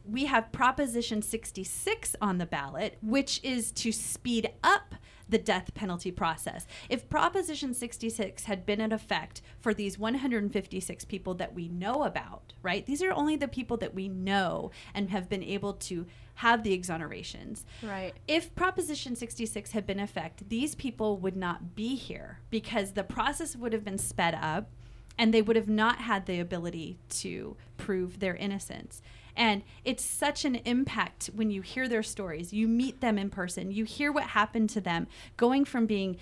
[0.05, 4.95] we have proposition 66 on the ballot which is to speed up
[5.29, 6.67] the death penalty process.
[6.89, 12.53] If proposition 66 had been in effect for these 156 people that we know about
[12.63, 16.07] right these are only the people that we know and have been able to
[16.41, 18.15] have the exonerations right.
[18.27, 23.05] if Proposition 66 had been in effect, these people would not be here because the
[23.05, 24.71] process would have been sped up
[25.19, 29.03] and they would have not had the ability to prove their innocence.
[29.37, 33.71] And it's such an impact when you hear their stories, you meet them in person,
[33.71, 36.17] you hear what happened to them, going from being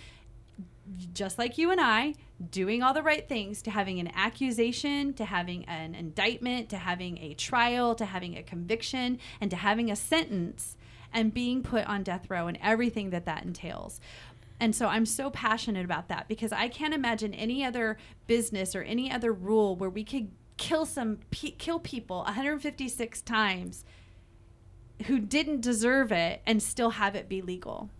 [1.13, 2.15] just like you and I,
[2.51, 7.19] doing all the right things, to having an accusation, to having an indictment, to having
[7.19, 10.77] a trial, to having a conviction, and to having a sentence,
[11.13, 14.01] and being put on death row and everything that that entails.
[14.61, 17.97] And so I'm so passionate about that because I can't imagine any other
[18.27, 23.85] business or any other rule where we could kill some pe- kill people 156 times
[25.07, 27.91] who didn't deserve it and still have it be legal.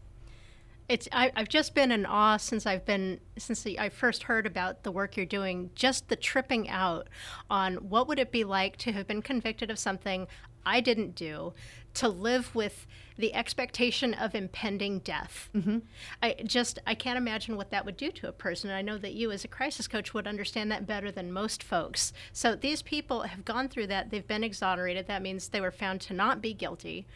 [0.89, 4.47] It's I, I've just been in awe since I've been since the, I first heard
[4.47, 5.71] about the work you're doing.
[5.75, 7.09] Just the tripping out
[7.51, 10.27] on what would it be like to have been convicted of something
[10.65, 11.53] I didn't do,
[11.95, 12.87] to live with
[13.19, 15.51] the expectation of impending death.
[15.55, 15.79] Mm-hmm.
[16.23, 18.71] I just I can't imagine what that would do to a person.
[18.71, 21.63] And I know that you, as a crisis coach, would understand that better than most
[21.63, 22.13] folks.
[22.33, 24.11] So these people have gone through that.
[24.11, 25.09] They've been exonerated.
[25.09, 27.07] That means they were found to not be guilty,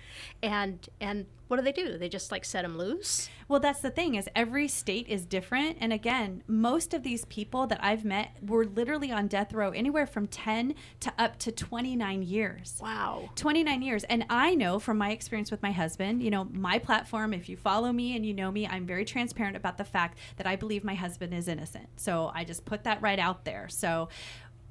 [0.42, 1.98] and and what do they do?
[1.98, 3.28] They just like set them loose?
[3.46, 5.76] Well, that's the thing is every state is different.
[5.82, 10.06] And again, most of these people that I've met were literally on death row anywhere
[10.06, 12.78] from 10 to up to 29 years.
[12.80, 13.28] Wow.
[13.36, 14.04] 29 years.
[14.04, 17.56] And I know from my experience with my husband, you know, my platform, if you
[17.56, 20.84] follow me and you know me, I'm very transparent about the fact that I believe
[20.84, 21.88] my husband is innocent.
[21.96, 23.68] So I just put that right out there.
[23.68, 24.08] So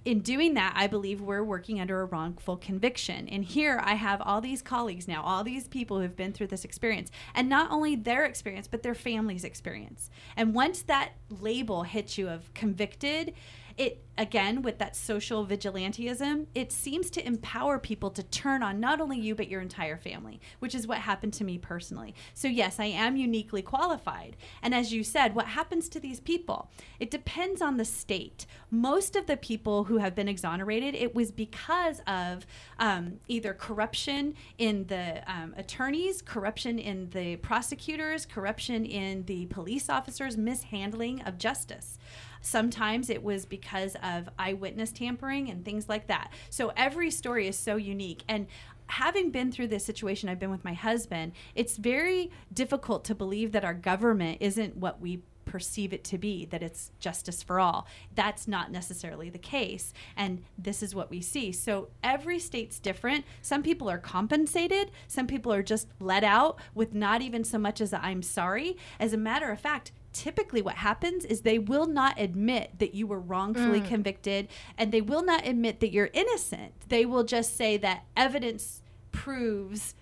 [0.04, 3.28] in doing that, I believe we're working under a wrongful conviction.
[3.30, 6.48] And here I have all these colleagues now, all these people who have been through
[6.48, 10.10] this experience, and not only their experience, but their family's experience.
[10.36, 13.34] And once that label hits you of convicted,
[13.78, 19.00] it again with that social vigilantism it seems to empower people to turn on not
[19.00, 22.80] only you but your entire family which is what happened to me personally so yes
[22.80, 27.62] i am uniquely qualified and as you said what happens to these people it depends
[27.62, 32.46] on the state most of the people who have been exonerated it was because of
[32.80, 39.90] um, either corruption in the um, attorneys corruption in the prosecutors corruption in the police
[39.90, 41.98] officers mishandling of justice
[42.42, 46.34] Sometimes it was because of eyewitness tampering and things like that.
[46.50, 48.24] So every story is so unique.
[48.28, 48.48] And
[48.88, 53.52] having been through this situation I've been with my husband, it's very difficult to believe
[53.52, 57.86] that our government isn't what we perceive it to be that it's justice for all.
[58.16, 59.92] That's not necessarily the case.
[60.16, 61.52] And this is what we see.
[61.52, 63.26] So every state's different.
[63.42, 67.82] Some people are compensated, some people are just let out with not even so much
[67.82, 68.78] as i I'm sorry.
[69.00, 73.08] As a matter of fact, typically what happens is they will not admit that you
[73.08, 73.88] were wrongfully mm.
[73.88, 76.74] convicted and they will not admit that you're innocent.
[76.88, 79.96] They will just say that evidence proves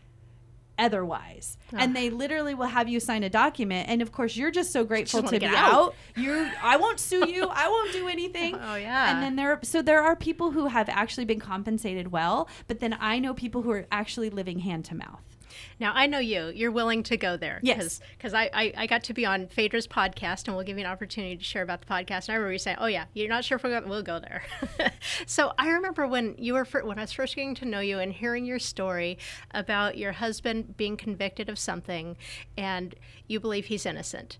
[0.79, 1.57] otherwise.
[1.73, 3.89] And they literally will have you sign a document.
[3.89, 5.55] And of course, you're just so grateful just to be out.
[5.55, 5.95] out.
[6.15, 7.47] You're I won't sue you.
[7.51, 8.55] I won't do anything.
[8.55, 9.13] Oh yeah.
[9.13, 12.97] And then there so there are people who have actually been compensated well, but then
[12.99, 15.21] I know people who are actually living hand to mouth.
[15.79, 16.51] Now I know you.
[16.53, 17.59] You're willing to go there.
[17.63, 17.99] Yes.
[18.17, 20.91] Because I, I, I, got to be on Faydra's podcast, and we'll give you an
[20.91, 22.27] opportunity to share about the podcast.
[22.27, 24.19] And I remember you saying, "Oh yeah, you're not sure if we'll go, we'll go
[24.19, 24.43] there."
[25.25, 28.12] so I remember when you were when I was first getting to know you and
[28.13, 29.17] hearing your story
[29.51, 32.17] about your husband being convicted of something,
[32.57, 32.95] and
[33.27, 34.38] you believe he's innocent,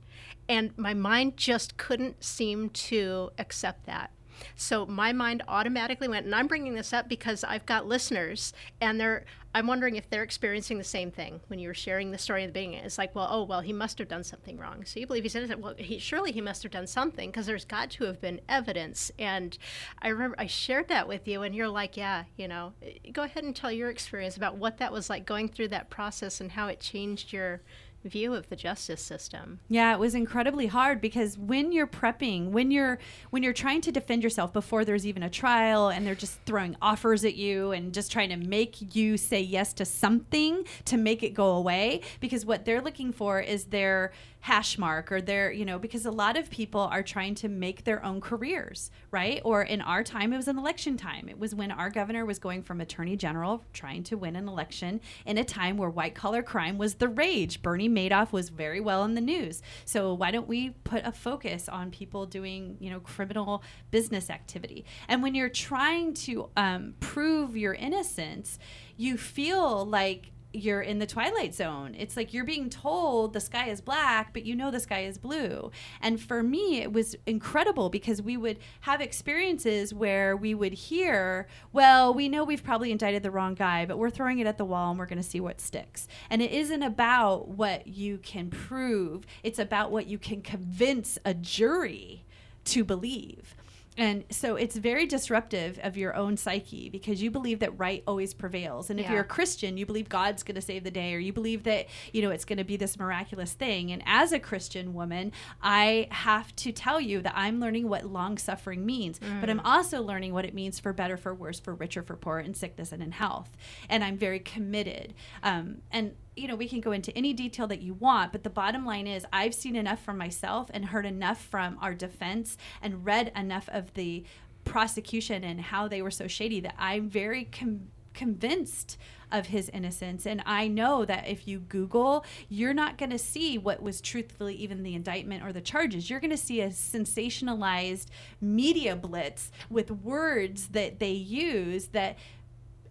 [0.48, 4.12] and my mind just couldn't seem to accept that.
[4.56, 9.00] So my mind automatically went, and I'm bringing this up because I've got listeners, and
[9.00, 9.26] they're.
[9.56, 12.48] I'm wondering if they're experiencing the same thing when you were sharing the story at
[12.48, 12.86] the beginning.
[12.86, 14.86] It's like, well, oh, well, he must have done something wrong.
[14.86, 15.60] So you believe he's innocent?
[15.60, 19.12] Well, he surely he must have done something because there's got to have been evidence.
[19.18, 19.58] And
[20.04, 22.74] I remember I shared that with you, and you're like, yeah, you know,
[23.12, 26.40] go ahead and tell your experience about what that was like going through that process
[26.40, 27.62] and how it changed your
[28.06, 29.60] view of the justice system.
[29.68, 33.92] Yeah, it was incredibly hard because when you're prepping, when you're when you're trying to
[33.92, 37.94] defend yourself before there's even a trial and they're just throwing offers at you and
[37.94, 42.46] just trying to make you say yes to something to make it go away because
[42.46, 46.38] what they're looking for is their hash mark or their, you know, because a lot
[46.38, 49.42] of people are trying to make their own careers, right?
[49.44, 51.28] Or in our time, it was an election time.
[51.28, 55.02] It was when our governor was going from attorney general, trying to win an election
[55.26, 57.62] in a time where white collar crime was the rage.
[57.62, 59.62] Bernie Madoff was very well in the news.
[59.84, 64.86] So why don't we put a focus on people doing, you know, criminal business activity?
[65.10, 68.58] And when you're trying to um, prove your innocence,
[68.96, 71.96] you feel like you're in the twilight zone.
[71.98, 75.18] It's like you're being told the sky is black, but you know the sky is
[75.18, 75.72] blue.
[76.02, 81.48] And for me, it was incredible because we would have experiences where we would hear,
[81.72, 84.66] well, we know we've probably indicted the wrong guy, but we're throwing it at the
[84.66, 86.08] wall and we're going to see what sticks.
[86.30, 91.34] And it isn't about what you can prove, it's about what you can convince a
[91.34, 92.26] jury
[92.66, 93.56] to believe.
[93.98, 98.34] And so it's very disruptive of your own psyche because you believe that right always
[98.34, 98.90] prevails.
[98.90, 99.14] And if Yeah.
[99.14, 101.88] you're a Christian, you believe God's going to save the day or you believe that,
[102.14, 103.92] you know, it's going to be this miraculous thing.
[103.92, 108.38] And as a Christian woman, I have to tell you that I'm learning what long
[108.38, 112.02] suffering means, but I'm also learning what it means for better, for worse, for richer,
[112.02, 113.50] for poor, in sickness and in health.
[113.90, 115.14] And I'm very committed.
[115.44, 118.50] Um, and you know, we can go into any detail that you want, but the
[118.50, 123.06] bottom line is I've seen enough from myself and heard enough from our defense and
[123.06, 124.24] read enough of the
[124.64, 128.98] prosecution and how they were so shady that I'm very com- convinced
[129.32, 130.26] of his innocence.
[130.26, 134.56] And I know that if you Google, you're not going to see what was truthfully
[134.56, 136.10] even the indictment or the charges.
[136.10, 138.08] You're going to see a sensationalized
[138.42, 142.18] media blitz with words that they use that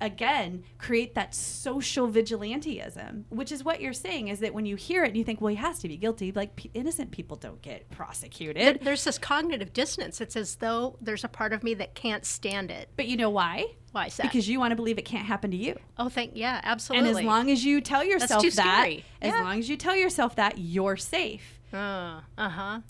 [0.01, 5.05] again create that social vigilantism which is what you're saying is that when you hear
[5.05, 7.61] it and you think well he has to be guilty like p- innocent people don't
[7.63, 10.21] get prosecuted There's this cognitive dissonance.
[10.21, 12.89] It's as though there's a part of me that can't stand it.
[12.97, 14.25] but you know why Why is that?
[14.25, 17.09] because you want to believe it can't happen to you oh, thank yeah, absolutely.
[17.09, 19.05] and as long as you tell yourself that scary.
[19.21, 19.43] as Yeah.
[19.43, 22.81] long as you tell yourself that you're safe uh, uh huh.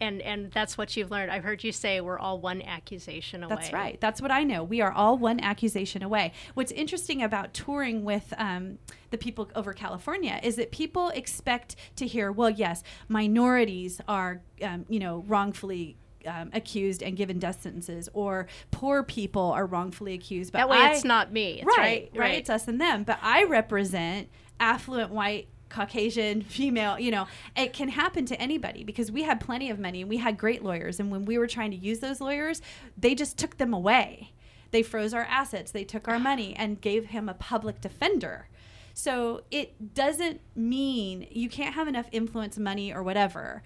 [0.00, 1.30] And and that's what you've learned.
[1.30, 3.54] I've heard you say we're all one accusation away.
[3.54, 4.00] That's right.
[4.00, 4.64] That's what I know.
[4.64, 6.32] We are all one accusation away.
[6.54, 8.78] What's interesting about touring with um,
[9.10, 14.84] the people over California is that people expect to hear, well, yes, minorities are, um,
[14.88, 15.96] you know, wrongfully.
[16.26, 20.52] Um, accused and given death sentences, or poor people are wrongfully accused.
[20.54, 21.62] But That way, I- it's not me.
[21.62, 22.34] Right, right, right.
[22.38, 23.04] It's us and them.
[23.04, 25.48] But I represent affluent white.
[25.74, 30.00] Caucasian, female, you know, it can happen to anybody because we had plenty of money
[30.00, 31.00] and we had great lawyers.
[31.00, 32.62] And when we were trying to use those lawyers,
[32.96, 34.32] they just took them away.
[34.70, 38.48] They froze our assets, they took our money and gave him a public defender.
[38.92, 43.62] So it doesn't mean you can't have enough influence, money, or whatever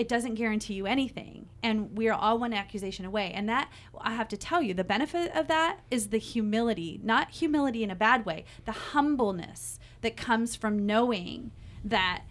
[0.00, 1.50] it doesn't guarantee you anything.
[1.62, 3.32] And we are all one accusation away.
[3.34, 3.70] And that,
[4.00, 7.90] I have to tell you, the benefit of that is the humility, not humility in
[7.90, 11.50] a bad way, the humbleness that comes from knowing
[11.84, 12.22] that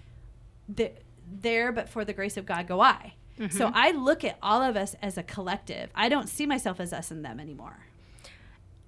[0.67, 0.93] the,
[1.31, 3.13] there, but for the grace of God, go I.
[3.51, 3.71] So mm-hmm.
[3.75, 5.91] I look at all of us as a collective.
[5.93, 7.85] I don't see myself as us and them anymore.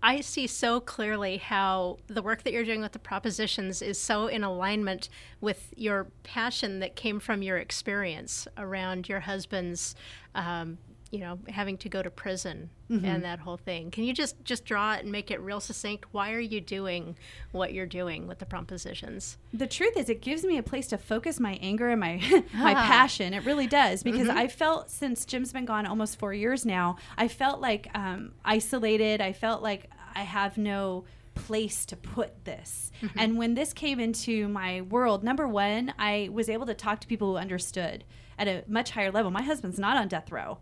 [0.04, 4.28] I see so clearly how the work that you're doing with the propositions is so
[4.28, 9.96] in alignment with your passion that came from your experience around your husband's,
[10.34, 10.80] um,
[11.12, 13.06] you know, having to go to prison mm-hmm.
[13.06, 13.92] and that whole thing.
[13.92, 16.06] Can you just just draw it and make it real succinct?
[16.12, 17.18] Why are you doing
[17.52, 19.38] what you're doing with the propositions?
[19.54, 22.16] the truth is it gives me a place to focus my anger and my
[22.54, 23.34] my passion.
[23.34, 24.12] It really does mm-hmm.
[24.12, 28.32] because i felt since jim's been gone almost four years now i felt like um,
[28.46, 29.22] isolated.
[29.22, 31.04] I felt like i have no
[31.34, 32.92] place to put this.
[33.02, 33.20] Mm-hmm.
[33.20, 37.08] And when this came into my world number one i was able to talk to
[37.08, 38.06] people who understood
[38.38, 39.30] at a much higher level.
[39.30, 40.58] My husband's not on death row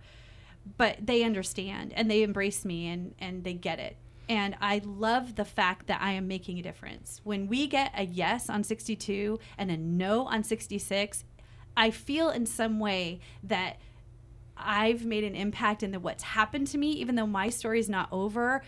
[0.78, 3.98] but they understand and they embrace me and and they get it
[4.30, 7.20] and I love the fact that I am making a difference.
[7.24, 11.26] When we get a yes on 62 and a no on 66,
[11.76, 13.80] I feel in some way that
[14.56, 17.90] I've made an impact in the what's happened to me, even though my story is
[17.90, 18.62] not over.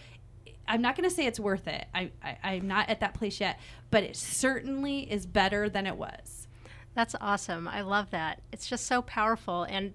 [0.68, 1.86] I'm not going to say it's worth it.
[1.93, 3.60] I, I, I'm not at that place yet,
[3.91, 6.47] but it certainly is better than it was.
[6.95, 7.68] That's awesome.
[7.68, 8.41] I love that.
[8.52, 9.64] It's just so powerful.
[9.64, 9.93] And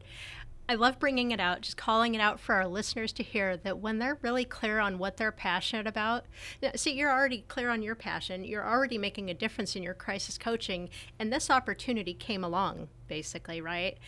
[0.69, 3.79] I love bringing it out, just calling it out for our listeners to hear that
[3.79, 6.25] when they're really clear on what they're passionate about.
[6.75, 8.43] See, you're already clear on your passion.
[8.43, 10.89] You're already making a difference in your crisis coaching.
[11.21, 13.99] And this opportunity came along, basically, right?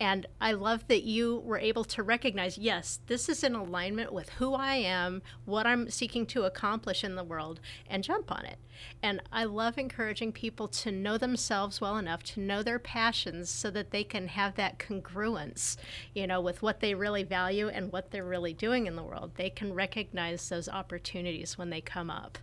[0.00, 4.30] And I love that you were able to recognize yes, this is in alignment with
[4.30, 8.58] who I am, what I'm seeking to accomplish in the world, and jump on it.
[9.02, 13.70] And I love encouraging people to know themselves well enough to know their passions so
[13.72, 15.76] that they can have that congruence,
[16.14, 19.32] you know, with what they really value and what they're really doing in the world.
[19.34, 22.38] They can recognize those opportunities when they come up.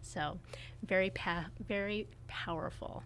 [0.00, 0.38] So,
[0.82, 3.02] very pa- very powerful.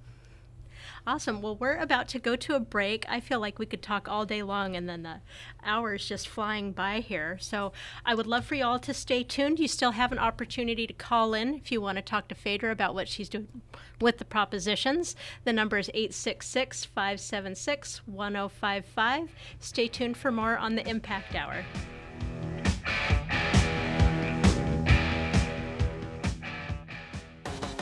[1.06, 1.40] Awesome.
[1.42, 3.04] Well, we're about to go to a break.
[3.08, 5.20] I feel like we could talk all day long and then the
[5.64, 7.38] hour's just flying by here.
[7.40, 7.72] So
[8.04, 9.58] I would love for you all to stay tuned.
[9.58, 12.70] You still have an opportunity to call in if you want to talk to Faydra
[12.70, 13.48] about what she's doing
[14.00, 15.16] with the propositions.
[15.44, 19.30] The number is 866 576 1055.
[19.58, 21.64] Stay tuned for more on the Impact Hour.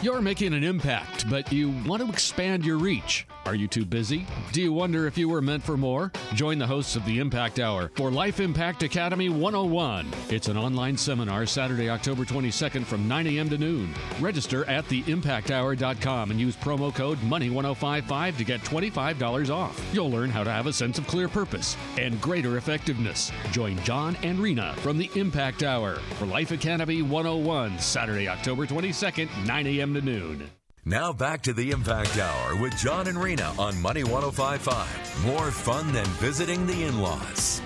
[0.01, 3.27] You're making an impact, but you want to expand your reach.
[3.47, 4.27] Are you too busy?
[4.53, 6.13] Do you wonder if you were meant for more?
[6.35, 10.07] Join the hosts of the Impact Hour for Life Impact Academy 101.
[10.29, 13.49] It's an online seminar Saturday, October 22nd from 9 a.m.
[13.49, 13.93] to noon.
[14.21, 19.83] Register at theimpacthour.com and use promo code MONEY1055 to get $25 off.
[19.93, 23.33] You'll learn how to have a sense of clear purpose and greater effectiveness.
[23.51, 29.29] Join John and Rena from the Impact Hour for Life Academy 101, Saturday, October 22nd,
[29.45, 29.88] 9 a.m.
[29.95, 30.51] to noon.
[30.85, 35.27] Now back to the Impact Hour with John and Rena on Money 1055.
[35.27, 37.61] More fun than visiting the in laws.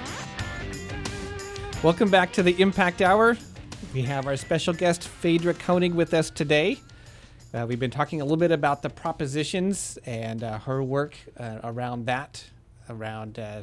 [1.82, 3.36] Welcome back to the Impact Hour.
[3.94, 6.78] We have our special guest, Faydra Koenig, with us today.
[7.54, 11.58] Uh, we've been talking a little bit about the propositions and uh, her work uh,
[11.64, 12.44] around that,
[12.88, 13.62] around uh,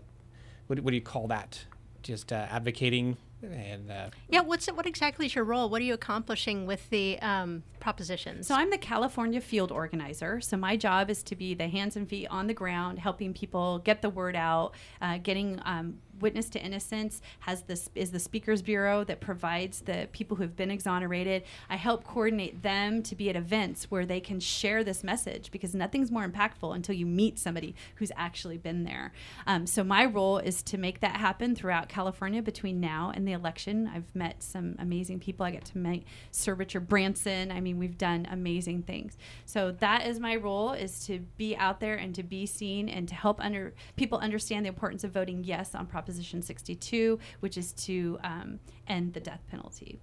[0.68, 1.66] what, what do you call that?
[2.04, 5.70] Just uh, advocating and uh, Yeah, what's it, what exactly is your role?
[5.70, 8.48] What are you accomplishing with the um, propositions?
[8.48, 10.42] So I'm the California field organizer.
[10.42, 13.80] So my job is to be the hands and feet on the ground, helping people
[13.80, 18.62] get the word out, uh, getting um, Witness to Innocence has this is the Speakers
[18.62, 21.44] Bureau that provides the people who have been exonerated.
[21.70, 25.74] I help coordinate them to be at events where they can share this message because
[25.74, 29.12] nothing's more impactful until you meet somebody who's actually been there.
[29.48, 33.32] Um, so my role is to make that happen throughout California between now and the
[33.32, 33.90] election.
[33.94, 35.46] I've met some amazing people.
[35.46, 37.52] I get to meet Sir Richard Branson.
[37.52, 39.18] I mean, we've done amazing things.
[39.46, 43.08] So that is my role is to be out there and to be seen and
[43.08, 47.56] to help under people understand the importance of voting yes on Proposition Proposition 62, which
[47.56, 50.00] is to um, end the death penalty.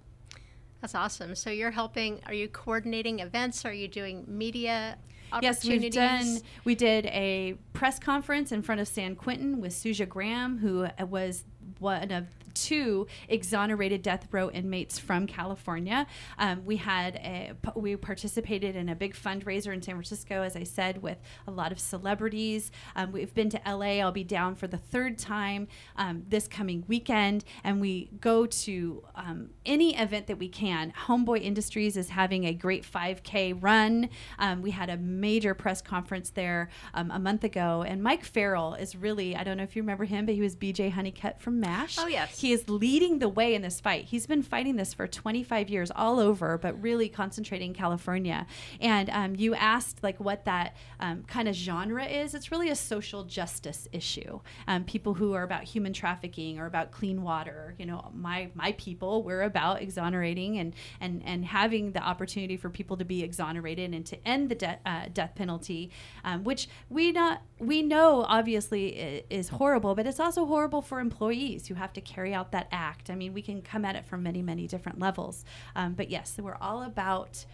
[0.79, 1.35] That's awesome.
[1.35, 2.21] So you're helping.
[2.25, 3.65] Are you coordinating events?
[3.65, 4.97] Are you doing media?
[5.41, 6.39] Yes, we've done.
[6.63, 11.43] We did a press conference in front of San Quentin with Shujaa Graham, who was
[11.79, 16.07] one of two exonerated death row inmates from California.
[16.37, 20.63] Um, we had a, we participated in a big fundraiser in San Francisco, as I
[20.63, 21.17] said, with
[21.47, 22.71] a lot of celebrities.
[22.95, 23.99] Um, we've been to LA.
[23.99, 29.03] I'll be down for the third time um, this coming weekend, and we go to
[29.15, 30.93] um, any event that we can.
[31.05, 34.09] Homeboy Industries is having a great 5K run.
[34.39, 38.73] Um, we had a major press conference there um, a month ago, and Mike Farrell
[38.73, 41.59] is really I don't know if you remember him, but he was BJ Hunnicutt from
[41.67, 41.97] MASH.
[41.99, 42.39] Oh yes.
[42.39, 44.05] He is leading the way in this fight.
[44.05, 48.47] He's been fighting this for 25 years all over, but really concentrating in California.
[48.79, 52.33] And um, you asked like what that um, kind of genre is.
[52.33, 54.39] It's really a social justice issue.
[54.67, 57.75] Um, people who are about human trafficking or about clean water.
[57.77, 62.69] You know, my my people, we're about exonerating and and and having the opportunity for
[62.69, 65.91] people to be exonerated and to end the de- uh, death penalty,
[66.23, 71.56] um, which we not we know obviously is horrible, but it's also horrible for employees
[71.65, 73.09] who have to carry out that act.
[73.09, 75.45] I mean, we can come at it from many, many different levels.
[75.75, 77.45] Um, but yes, so we're all about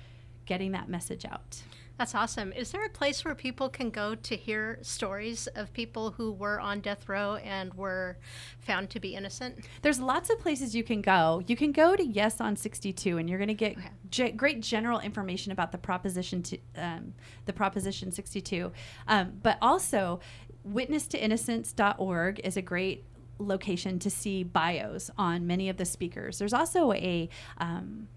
[0.45, 1.61] getting that message out.
[1.97, 2.51] That's awesome.
[2.53, 6.59] Is there a place where people can go to hear stories of people who were
[6.59, 8.17] on death row and were
[8.59, 9.67] found to be innocent?
[9.83, 11.43] There's lots of places you can go.
[11.45, 13.89] You can go to Yes on 62, and you're going to get okay.
[14.09, 17.13] ge- great general information about the proposition to um,
[17.45, 18.71] the proposition 62.
[19.07, 20.19] Um, but also,
[20.67, 23.05] witnesstoinnocence.org is a great
[23.38, 26.39] location to see bios on many of the speakers.
[26.39, 28.07] There's also a um,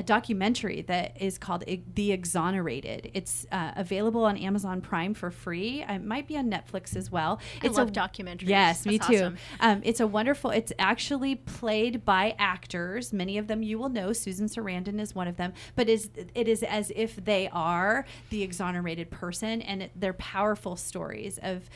[0.00, 1.62] a documentary that is called
[1.94, 3.10] The Exonerated.
[3.12, 5.84] It's uh, available on Amazon Prime for free.
[5.86, 7.38] It might be on Netflix as well.
[7.62, 8.48] I it's love a, documentaries.
[8.48, 9.24] Yes, That's me too.
[9.24, 9.38] awesome.
[9.60, 10.52] Um, it's a wonderful.
[10.52, 13.12] It's actually played by actors.
[13.12, 14.14] Many of them you will know.
[14.14, 15.52] Susan Sarandon is one of them.
[15.76, 20.76] But is it is as if they are the exonerated person, and it, they're powerful
[20.76, 21.68] stories of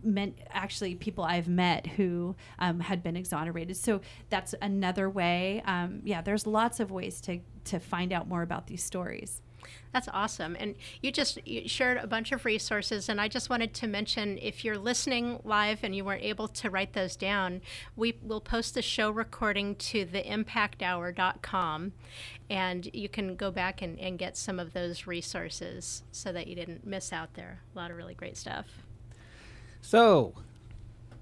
[0.00, 3.76] men, actually people I've met who um, had been exonerated.
[3.76, 4.00] So
[4.30, 5.60] that's another way.
[5.66, 9.40] Um, yeah, there's lots of ways to to find out more about these stories.
[9.92, 10.56] That's awesome.
[10.58, 13.08] And you just you shared a bunch of resources.
[13.08, 16.70] And I just wanted to mention if you're listening live and you weren't able to
[16.70, 17.62] write those down,
[17.96, 21.92] we will post the show recording to theimpacthour.com.
[22.50, 26.56] And you can go back and, and get some of those resources so that you
[26.56, 27.60] didn't miss out there.
[27.74, 28.66] A lot of really great stuff.
[29.80, 30.34] So,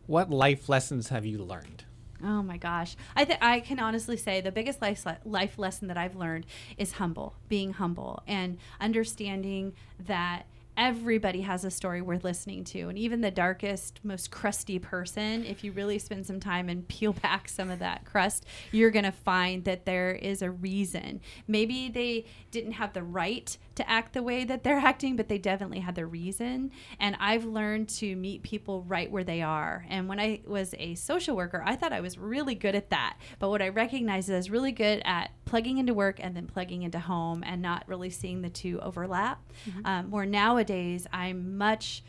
[0.06, 1.84] what life lessons have you learned?
[2.24, 2.96] Oh my gosh.
[3.16, 6.46] I th- I can honestly say the biggest life, life lesson that I've learned
[6.78, 9.72] is humble, being humble and understanding
[10.06, 10.46] that
[10.76, 15.62] everybody has a story worth listening to and even the darkest most crusty person if
[15.62, 19.12] you really spend some time and peel back some of that crust you're going to
[19.12, 24.22] find that there is a reason maybe they didn't have the right to act the
[24.22, 28.42] way that they're acting but they definitely had their reason and i've learned to meet
[28.42, 32.00] people right where they are and when i was a social worker i thought i
[32.00, 35.30] was really good at that but what i recognized is i was really good at
[35.44, 39.40] plugging into work and then plugging into home and not really seeing the two overlap
[39.68, 39.84] mm-hmm.
[39.84, 42.02] um, where nowadays i'm much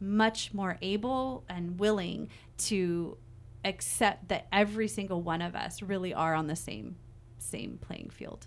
[0.00, 3.16] much more able and willing to
[3.64, 6.96] accept that every single one of us really are on the same
[7.38, 8.46] same playing field.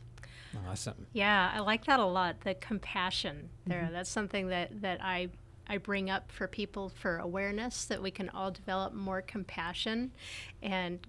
[0.69, 1.07] Awesome.
[1.13, 2.41] Yeah, I like that a lot.
[2.41, 3.83] The compassion there.
[3.83, 3.93] Mm-hmm.
[3.93, 5.29] That's something that, that I
[5.67, 10.11] I bring up for people for awareness that we can all develop more compassion
[10.61, 10.99] and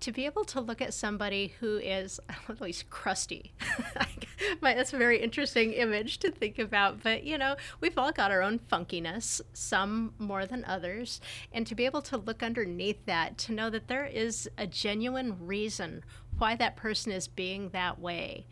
[0.00, 3.52] to be able to look at somebody who is at least crusty.
[4.60, 7.02] That's a very interesting image to think about.
[7.02, 11.20] But, you know, we've all got our own funkiness, some more than others.
[11.52, 15.36] And to be able to look underneath that, to know that there is a genuine
[15.46, 16.04] reason
[16.38, 18.46] why that person is being that way,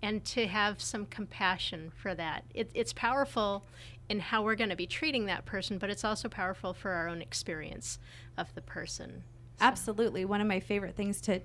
[0.00, 2.44] and to have some compassion for that.
[2.54, 3.64] It, it's powerful
[4.08, 7.08] in how we're going to be treating that person, but it's also powerful for our
[7.08, 7.98] own experience
[8.36, 9.24] of the person.
[9.60, 10.24] Absolutely.
[10.24, 11.40] One of my favorite things to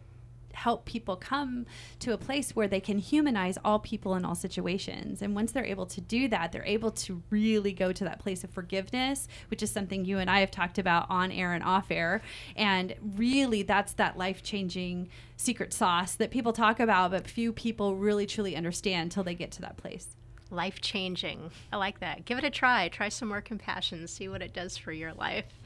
[0.58, 1.66] help people come
[2.00, 5.22] to a place where they can humanize all people in all situations.
[5.22, 8.44] And once they're able to do that, they're able to really go to that place
[8.44, 11.92] of forgiveness, which is something you and I have talked about on air and off
[11.92, 12.22] air.
[12.56, 17.96] And really, that's that life changing secret sauce that people talk about, but few people
[17.96, 20.16] really truly understand until they get to that place.
[20.50, 21.52] Life changing.
[21.72, 22.26] I like that.
[22.26, 22.88] Give it a try.
[22.88, 24.08] Try some more compassion.
[24.08, 25.46] See what it does for your life.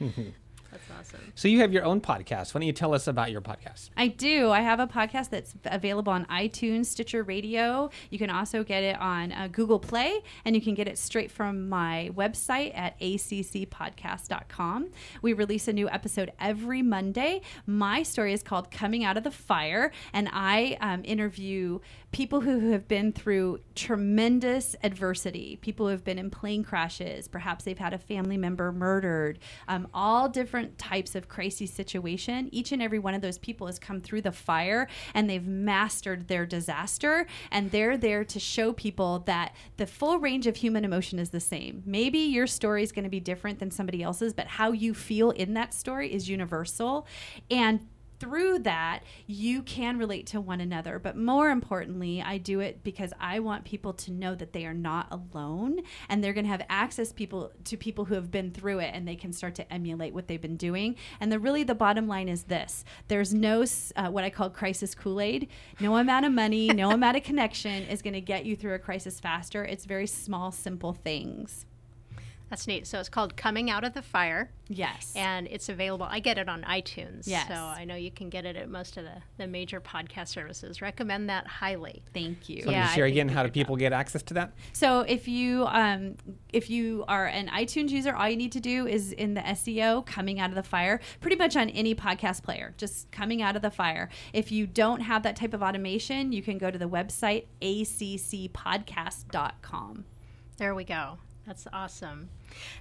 [0.72, 1.32] That's awesome.
[1.34, 2.54] So you have your own podcast.
[2.54, 3.90] Why don't you tell us about your podcast?
[3.94, 4.50] I do.
[4.50, 7.90] I have a podcast that's available on iTunes, Stitcher Radio.
[8.08, 11.30] You can also get it on uh, Google Play, and you can get it straight
[11.30, 14.88] from my website at accpodcast.com.
[15.20, 17.42] We release a new episode every Monday.
[17.66, 21.80] My story is called Coming Out of the Fire, and I um, interview
[22.12, 27.64] people who have been through tremendous adversity, people who have been in plane crashes, perhaps
[27.64, 32.50] they've had a family member murdered, um, all different types of crazy situation.
[32.52, 36.28] Each and every one of those people has come through the fire and they've mastered
[36.28, 41.18] their disaster, and they're there to show people that the full range of human emotion
[41.18, 41.82] is the same.
[41.86, 45.30] Maybe your story is going to be different than somebody else's, but how you feel
[45.30, 47.06] in that story is universal.
[47.50, 47.88] And
[48.22, 51.00] through that, you can relate to one another.
[51.00, 54.72] But more importantly, I do it because I want people to know that they are
[54.72, 58.78] not alone and they're going to have access people to people who have been through
[58.78, 60.94] it and they can start to emulate what they've been doing.
[61.18, 63.64] And the really the bottom line is this: there's no
[63.96, 65.48] uh, what I call crisis Kool-Aid.
[65.80, 68.78] No amount of money, no amount of connection is going to get you through a
[68.78, 69.64] crisis faster.
[69.64, 71.66] It's very small, simple things.
[72.52, 72.86] That's neat.
[72.86, 74.50] So it's called Coming Out of the Fire.
[74.68, 75.14] Yes.
[75.16, 76.04] And it's available.
[76.04, 77.26] I get it on iTunes.
[77.26, 77.48] Yes.
[77.48, 80.82] So I know you can get it at most of the, the major podcast services.
[80.82, 82.02] Recommend that highly.
[82.12, 82.64] Thank you.
[82.64, 84.52] So yeah, share again how do people get access to that?
[84.74, 86.16] So if you um,
[86.52, 90.04] if you are an iTunes user, all you need to do is in the SEO
[90.04, 93.62] coming out of the fire, pretty much on any podcast player, just coming out of
[93.62, 94.10] the fire.
[94.34, 100.04] If you don't have that type of automation, you can go to the website accpodcast.com.
[100.58, 101.16] There we go.
[101.46, 102.28] That's awesome.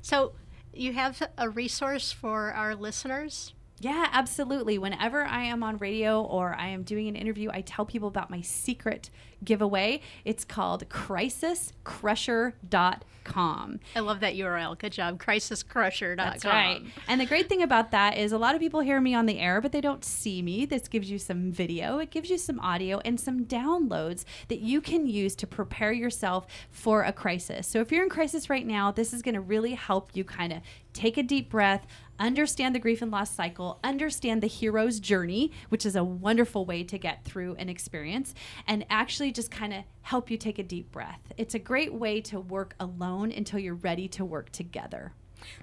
[0.01, 0.33] So,
[0.73, 3.53] you have a resource for our listeners?
[3.79, 4.77] Yeah, absolutely.
[4.77, 8.29] Whenever I am on radio or I am doing an interview, I tell people about
[8.29, 9.09] my secret
[9.43, 10.01] giveaway.
[10.25, 13.79] It's called crisiscrusher.com.
[13.95, 14.77] I love that URL.
[14.77, 15.21] Good job.
[15.21, 16.17] Crisiscrusher.com.
[16.17, 16.81] That's right.
[17.07, 19.39] And the great thing about that is a lot of people hear me on the
[19.39, 20.65] air, but they don't see me.
[20.65, 24.81] This gives you some video, it gives you some audio and some downloads that you
[24.81, 27.67] can use to prepare yourself for a crisis.
[27.67, 30.53] So if you're in crisis right now, this is going to really help you kind
[30.53, 30.61] of
[30.93, 31.87] take a deep breath,
[32.19, 36.83] understand the grief and loss cycle, understand the hero's journey, which is a wonderful way
[36.83, 38.33] to get through an experience,
[38.67, 41.21] and actually just kind of help you take a deep breath.
[41.37, 45.13] It's a great way to work alone until you're ready to work together.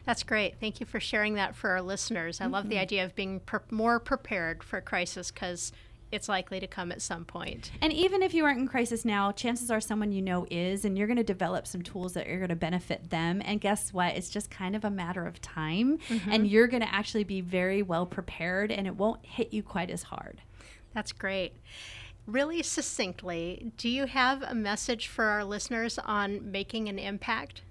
[0.05, 0.57] That's great.
[0.59, 2.41] Thank you for sharing that for our listeners.
[2.41, 2.55] I mm-hmm.
[2.55, 5.73] love the idea of being per- more prepared for a crisis because
[6.11, 7.71] it's likely to come at some point.
[7.83, 10.97] And even if you aren't in crisis now, chances are someone you know is, and
[10.97, 13.43] you're going to develop some tools that are going to benefit them.
[13.45, 14.17] And guess what?
[14.17, 16.31] It's just kind of a matter of time, mm-hmm.
[16.31, 19.91] and you're going to actually be very well prepared, and it won't hit you quite
[19.91, 20.41] as hard.
[20.95, 21.53] That's great.
[22.29, 27.63] Really succinctly, do you have a message for our listeners on making an impact?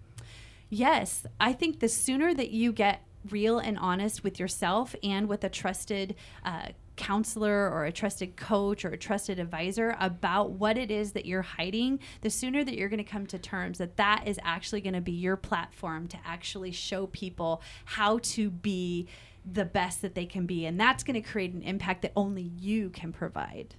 [0.67, 1.27] Yes.
[1.39, 5.49] I think the sooner that you get real and honest with yourself and with a
[5.49, 11.11] trusted uh, counselor or a trusted coach or a trusted advisor about what it is
[11.11, 14.39] that you're hiding, the sooner that you're going to come to terms that that is
[14.41, 19.07] actually going to be your platform to actually show people how to be
[19.45, 20.65] the best that they can be.
[20.65, 23.75] And that's going to create an impact that only you can provide.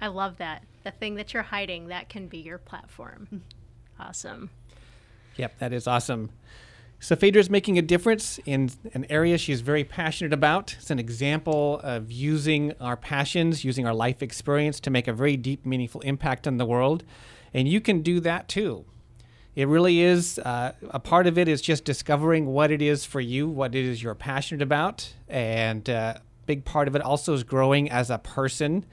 [0.00, 0.62] I love that.
[0.84, 3.26] The thing that you're hiding, that can be your platform.
[3.30, 3.38] Hmm.
[3.98, 4.50] awesome.
[5.36, 6.30] Yep, that is awesome.
[7.02, 10.74] So Faydra is making a difference in an area she's very passionate about.
[10.78, 15.36] It's an example of using our passions, using our life experience to make a very
[15.38, 17.04] deep, meaningful impact on the world.
[17.54, 18.84] And you can do that too.
[19.56, 20.38] It really is.
[20.38, 23.84] Uh, a part of it is just discovering what it is for you, what it
[23.84, 28.10] is you're passionate about, and a uh, big part of it also is growing as
[28.10, 28.84] a person.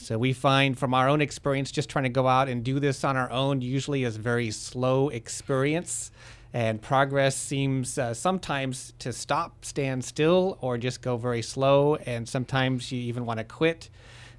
[0.00, 3.04] So we find from our own experience, just trying to go out and do this
[3.04, 6.10] on our own usually is very slow experience.
[6.54, 11.96] And progress seems uh, sometimes to stop, stand still, or just go very slow.
[11.96, 13.90] And sometimes you even want to quit.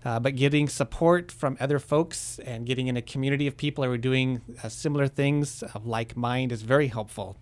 [0.04, 3.92] Uh, but getting support from other folks and getting in a community of people who
[3.92, 7.38] are doing uh, similar things of like mind is very helpful.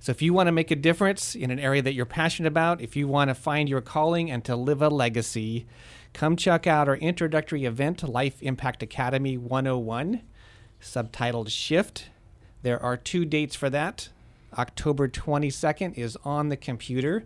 [0.00, 2.80] So, if you want to make a difference in an area that you're passionate about,
[2.80, 5.66] if you want to find your calling and to live a legacy,
[6.12, 10.22] come check out our introductory event, Life Impact Academy 101,
[10.80, 12.10] subtitled Shift.
[12.62, 14.08] There are two dates for that.
[14.58, 17.24] October 22nd is on the computer.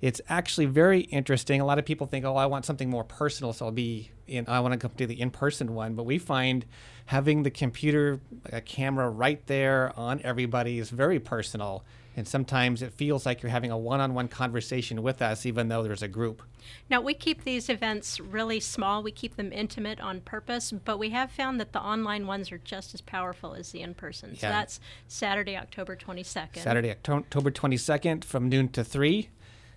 [0.00, 1.60] It's actually very interesting.
[1.60, 4.48] A lot of people think, oh, I want something more personal, so I'll be in,
[4.48, 5.94] I want to come to the in person one.
[5.94, 6.64] But we find
[7.06, 11.84] having the computer a camera right there on everybody is very personal.
[12.16, 15.68] And sometimes it feels like you're having a one on one conversation with us, even
[15.68, 16.42] though there's a group.
[16.90, 19.02] Now, we keep these events really small.
[19.02, 22.58] We keep them intimate on purpose, but we have found that the online ones are
[22.58, 24.36] just as powerful as the in person.
[24.36, 26.58] So that's Saturday, October 22nd.
[26.58, 29.30] Saturday, October 22nd from noon to 3.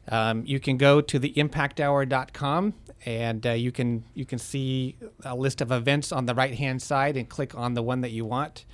[0.07, 2.73] Um, you can go to theimpacthour.com
[3.05, 6.81] and uh, you can you can see a list of events on the right hand
[6.81, 8.65] side and click on the one that you want.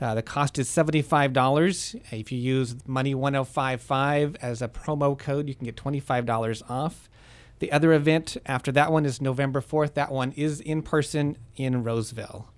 [0.00, 2.00] Uh, the cost is $75.
[2.10, 7.10] If you use Money1055 as a promo code, you can get $25 off.
[7.58, 9.94] The other event after that one is November 4th.
[9.94, 12.48] That one is in person in Roseville.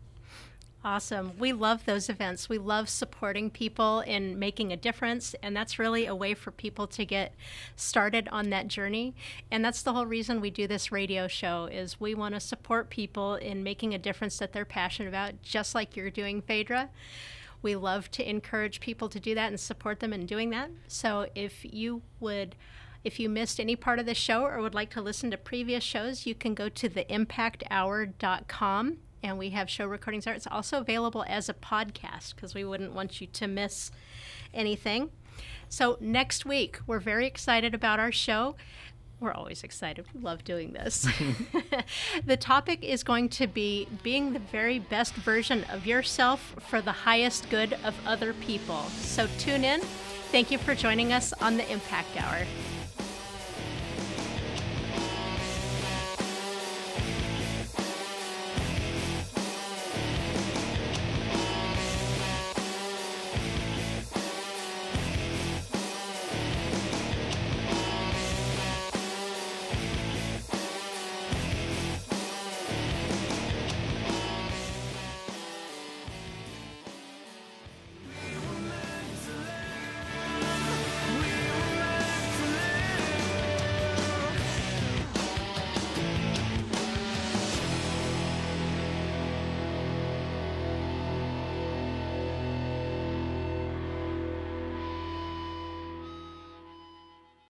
[0.84, 1.34] Awesome.
[1.38, 2.48] We love those events.
[2.48, 5.32] We love supporting people in making a difference.
[5.40, 7.34] And that's really a way for people to get
[7.76, 9.14] started on that journey.
[9.48, 12.90] And that's the whole reason we do this radio show is we want to support
[12.90, 16.90] people in making a difference that they're passionate about, just like you're doing, Faydra.
[17.62, 20.72] We love to encourage people to do that and support them in doing that.
[20.88, 22.56] So if you would
[23.04, 25.82] if you missed any part of the show or would like to listen to previous
[25.82, 30.34] shows, you can go to theimpacthour.com and we have show recordings there.
[30.34, 33.90] It's also available as a podcast because we wouldn't want you to miss
[34.52, 35.10] anything.
[35.68, 38.56] So, next week, we're very excited about our show.
[39.20, 40.04] We're always excited.
[40.12, 41.08] We love doing this.
[42.26, 46.92] the topic is going to be being the very best version of yourself for the
[46.92, 48.82] highest good of other people.
[49.00, 49.80] So, tune in.
[50.30, 52.44] Thank you for joining us on the Impact Hour.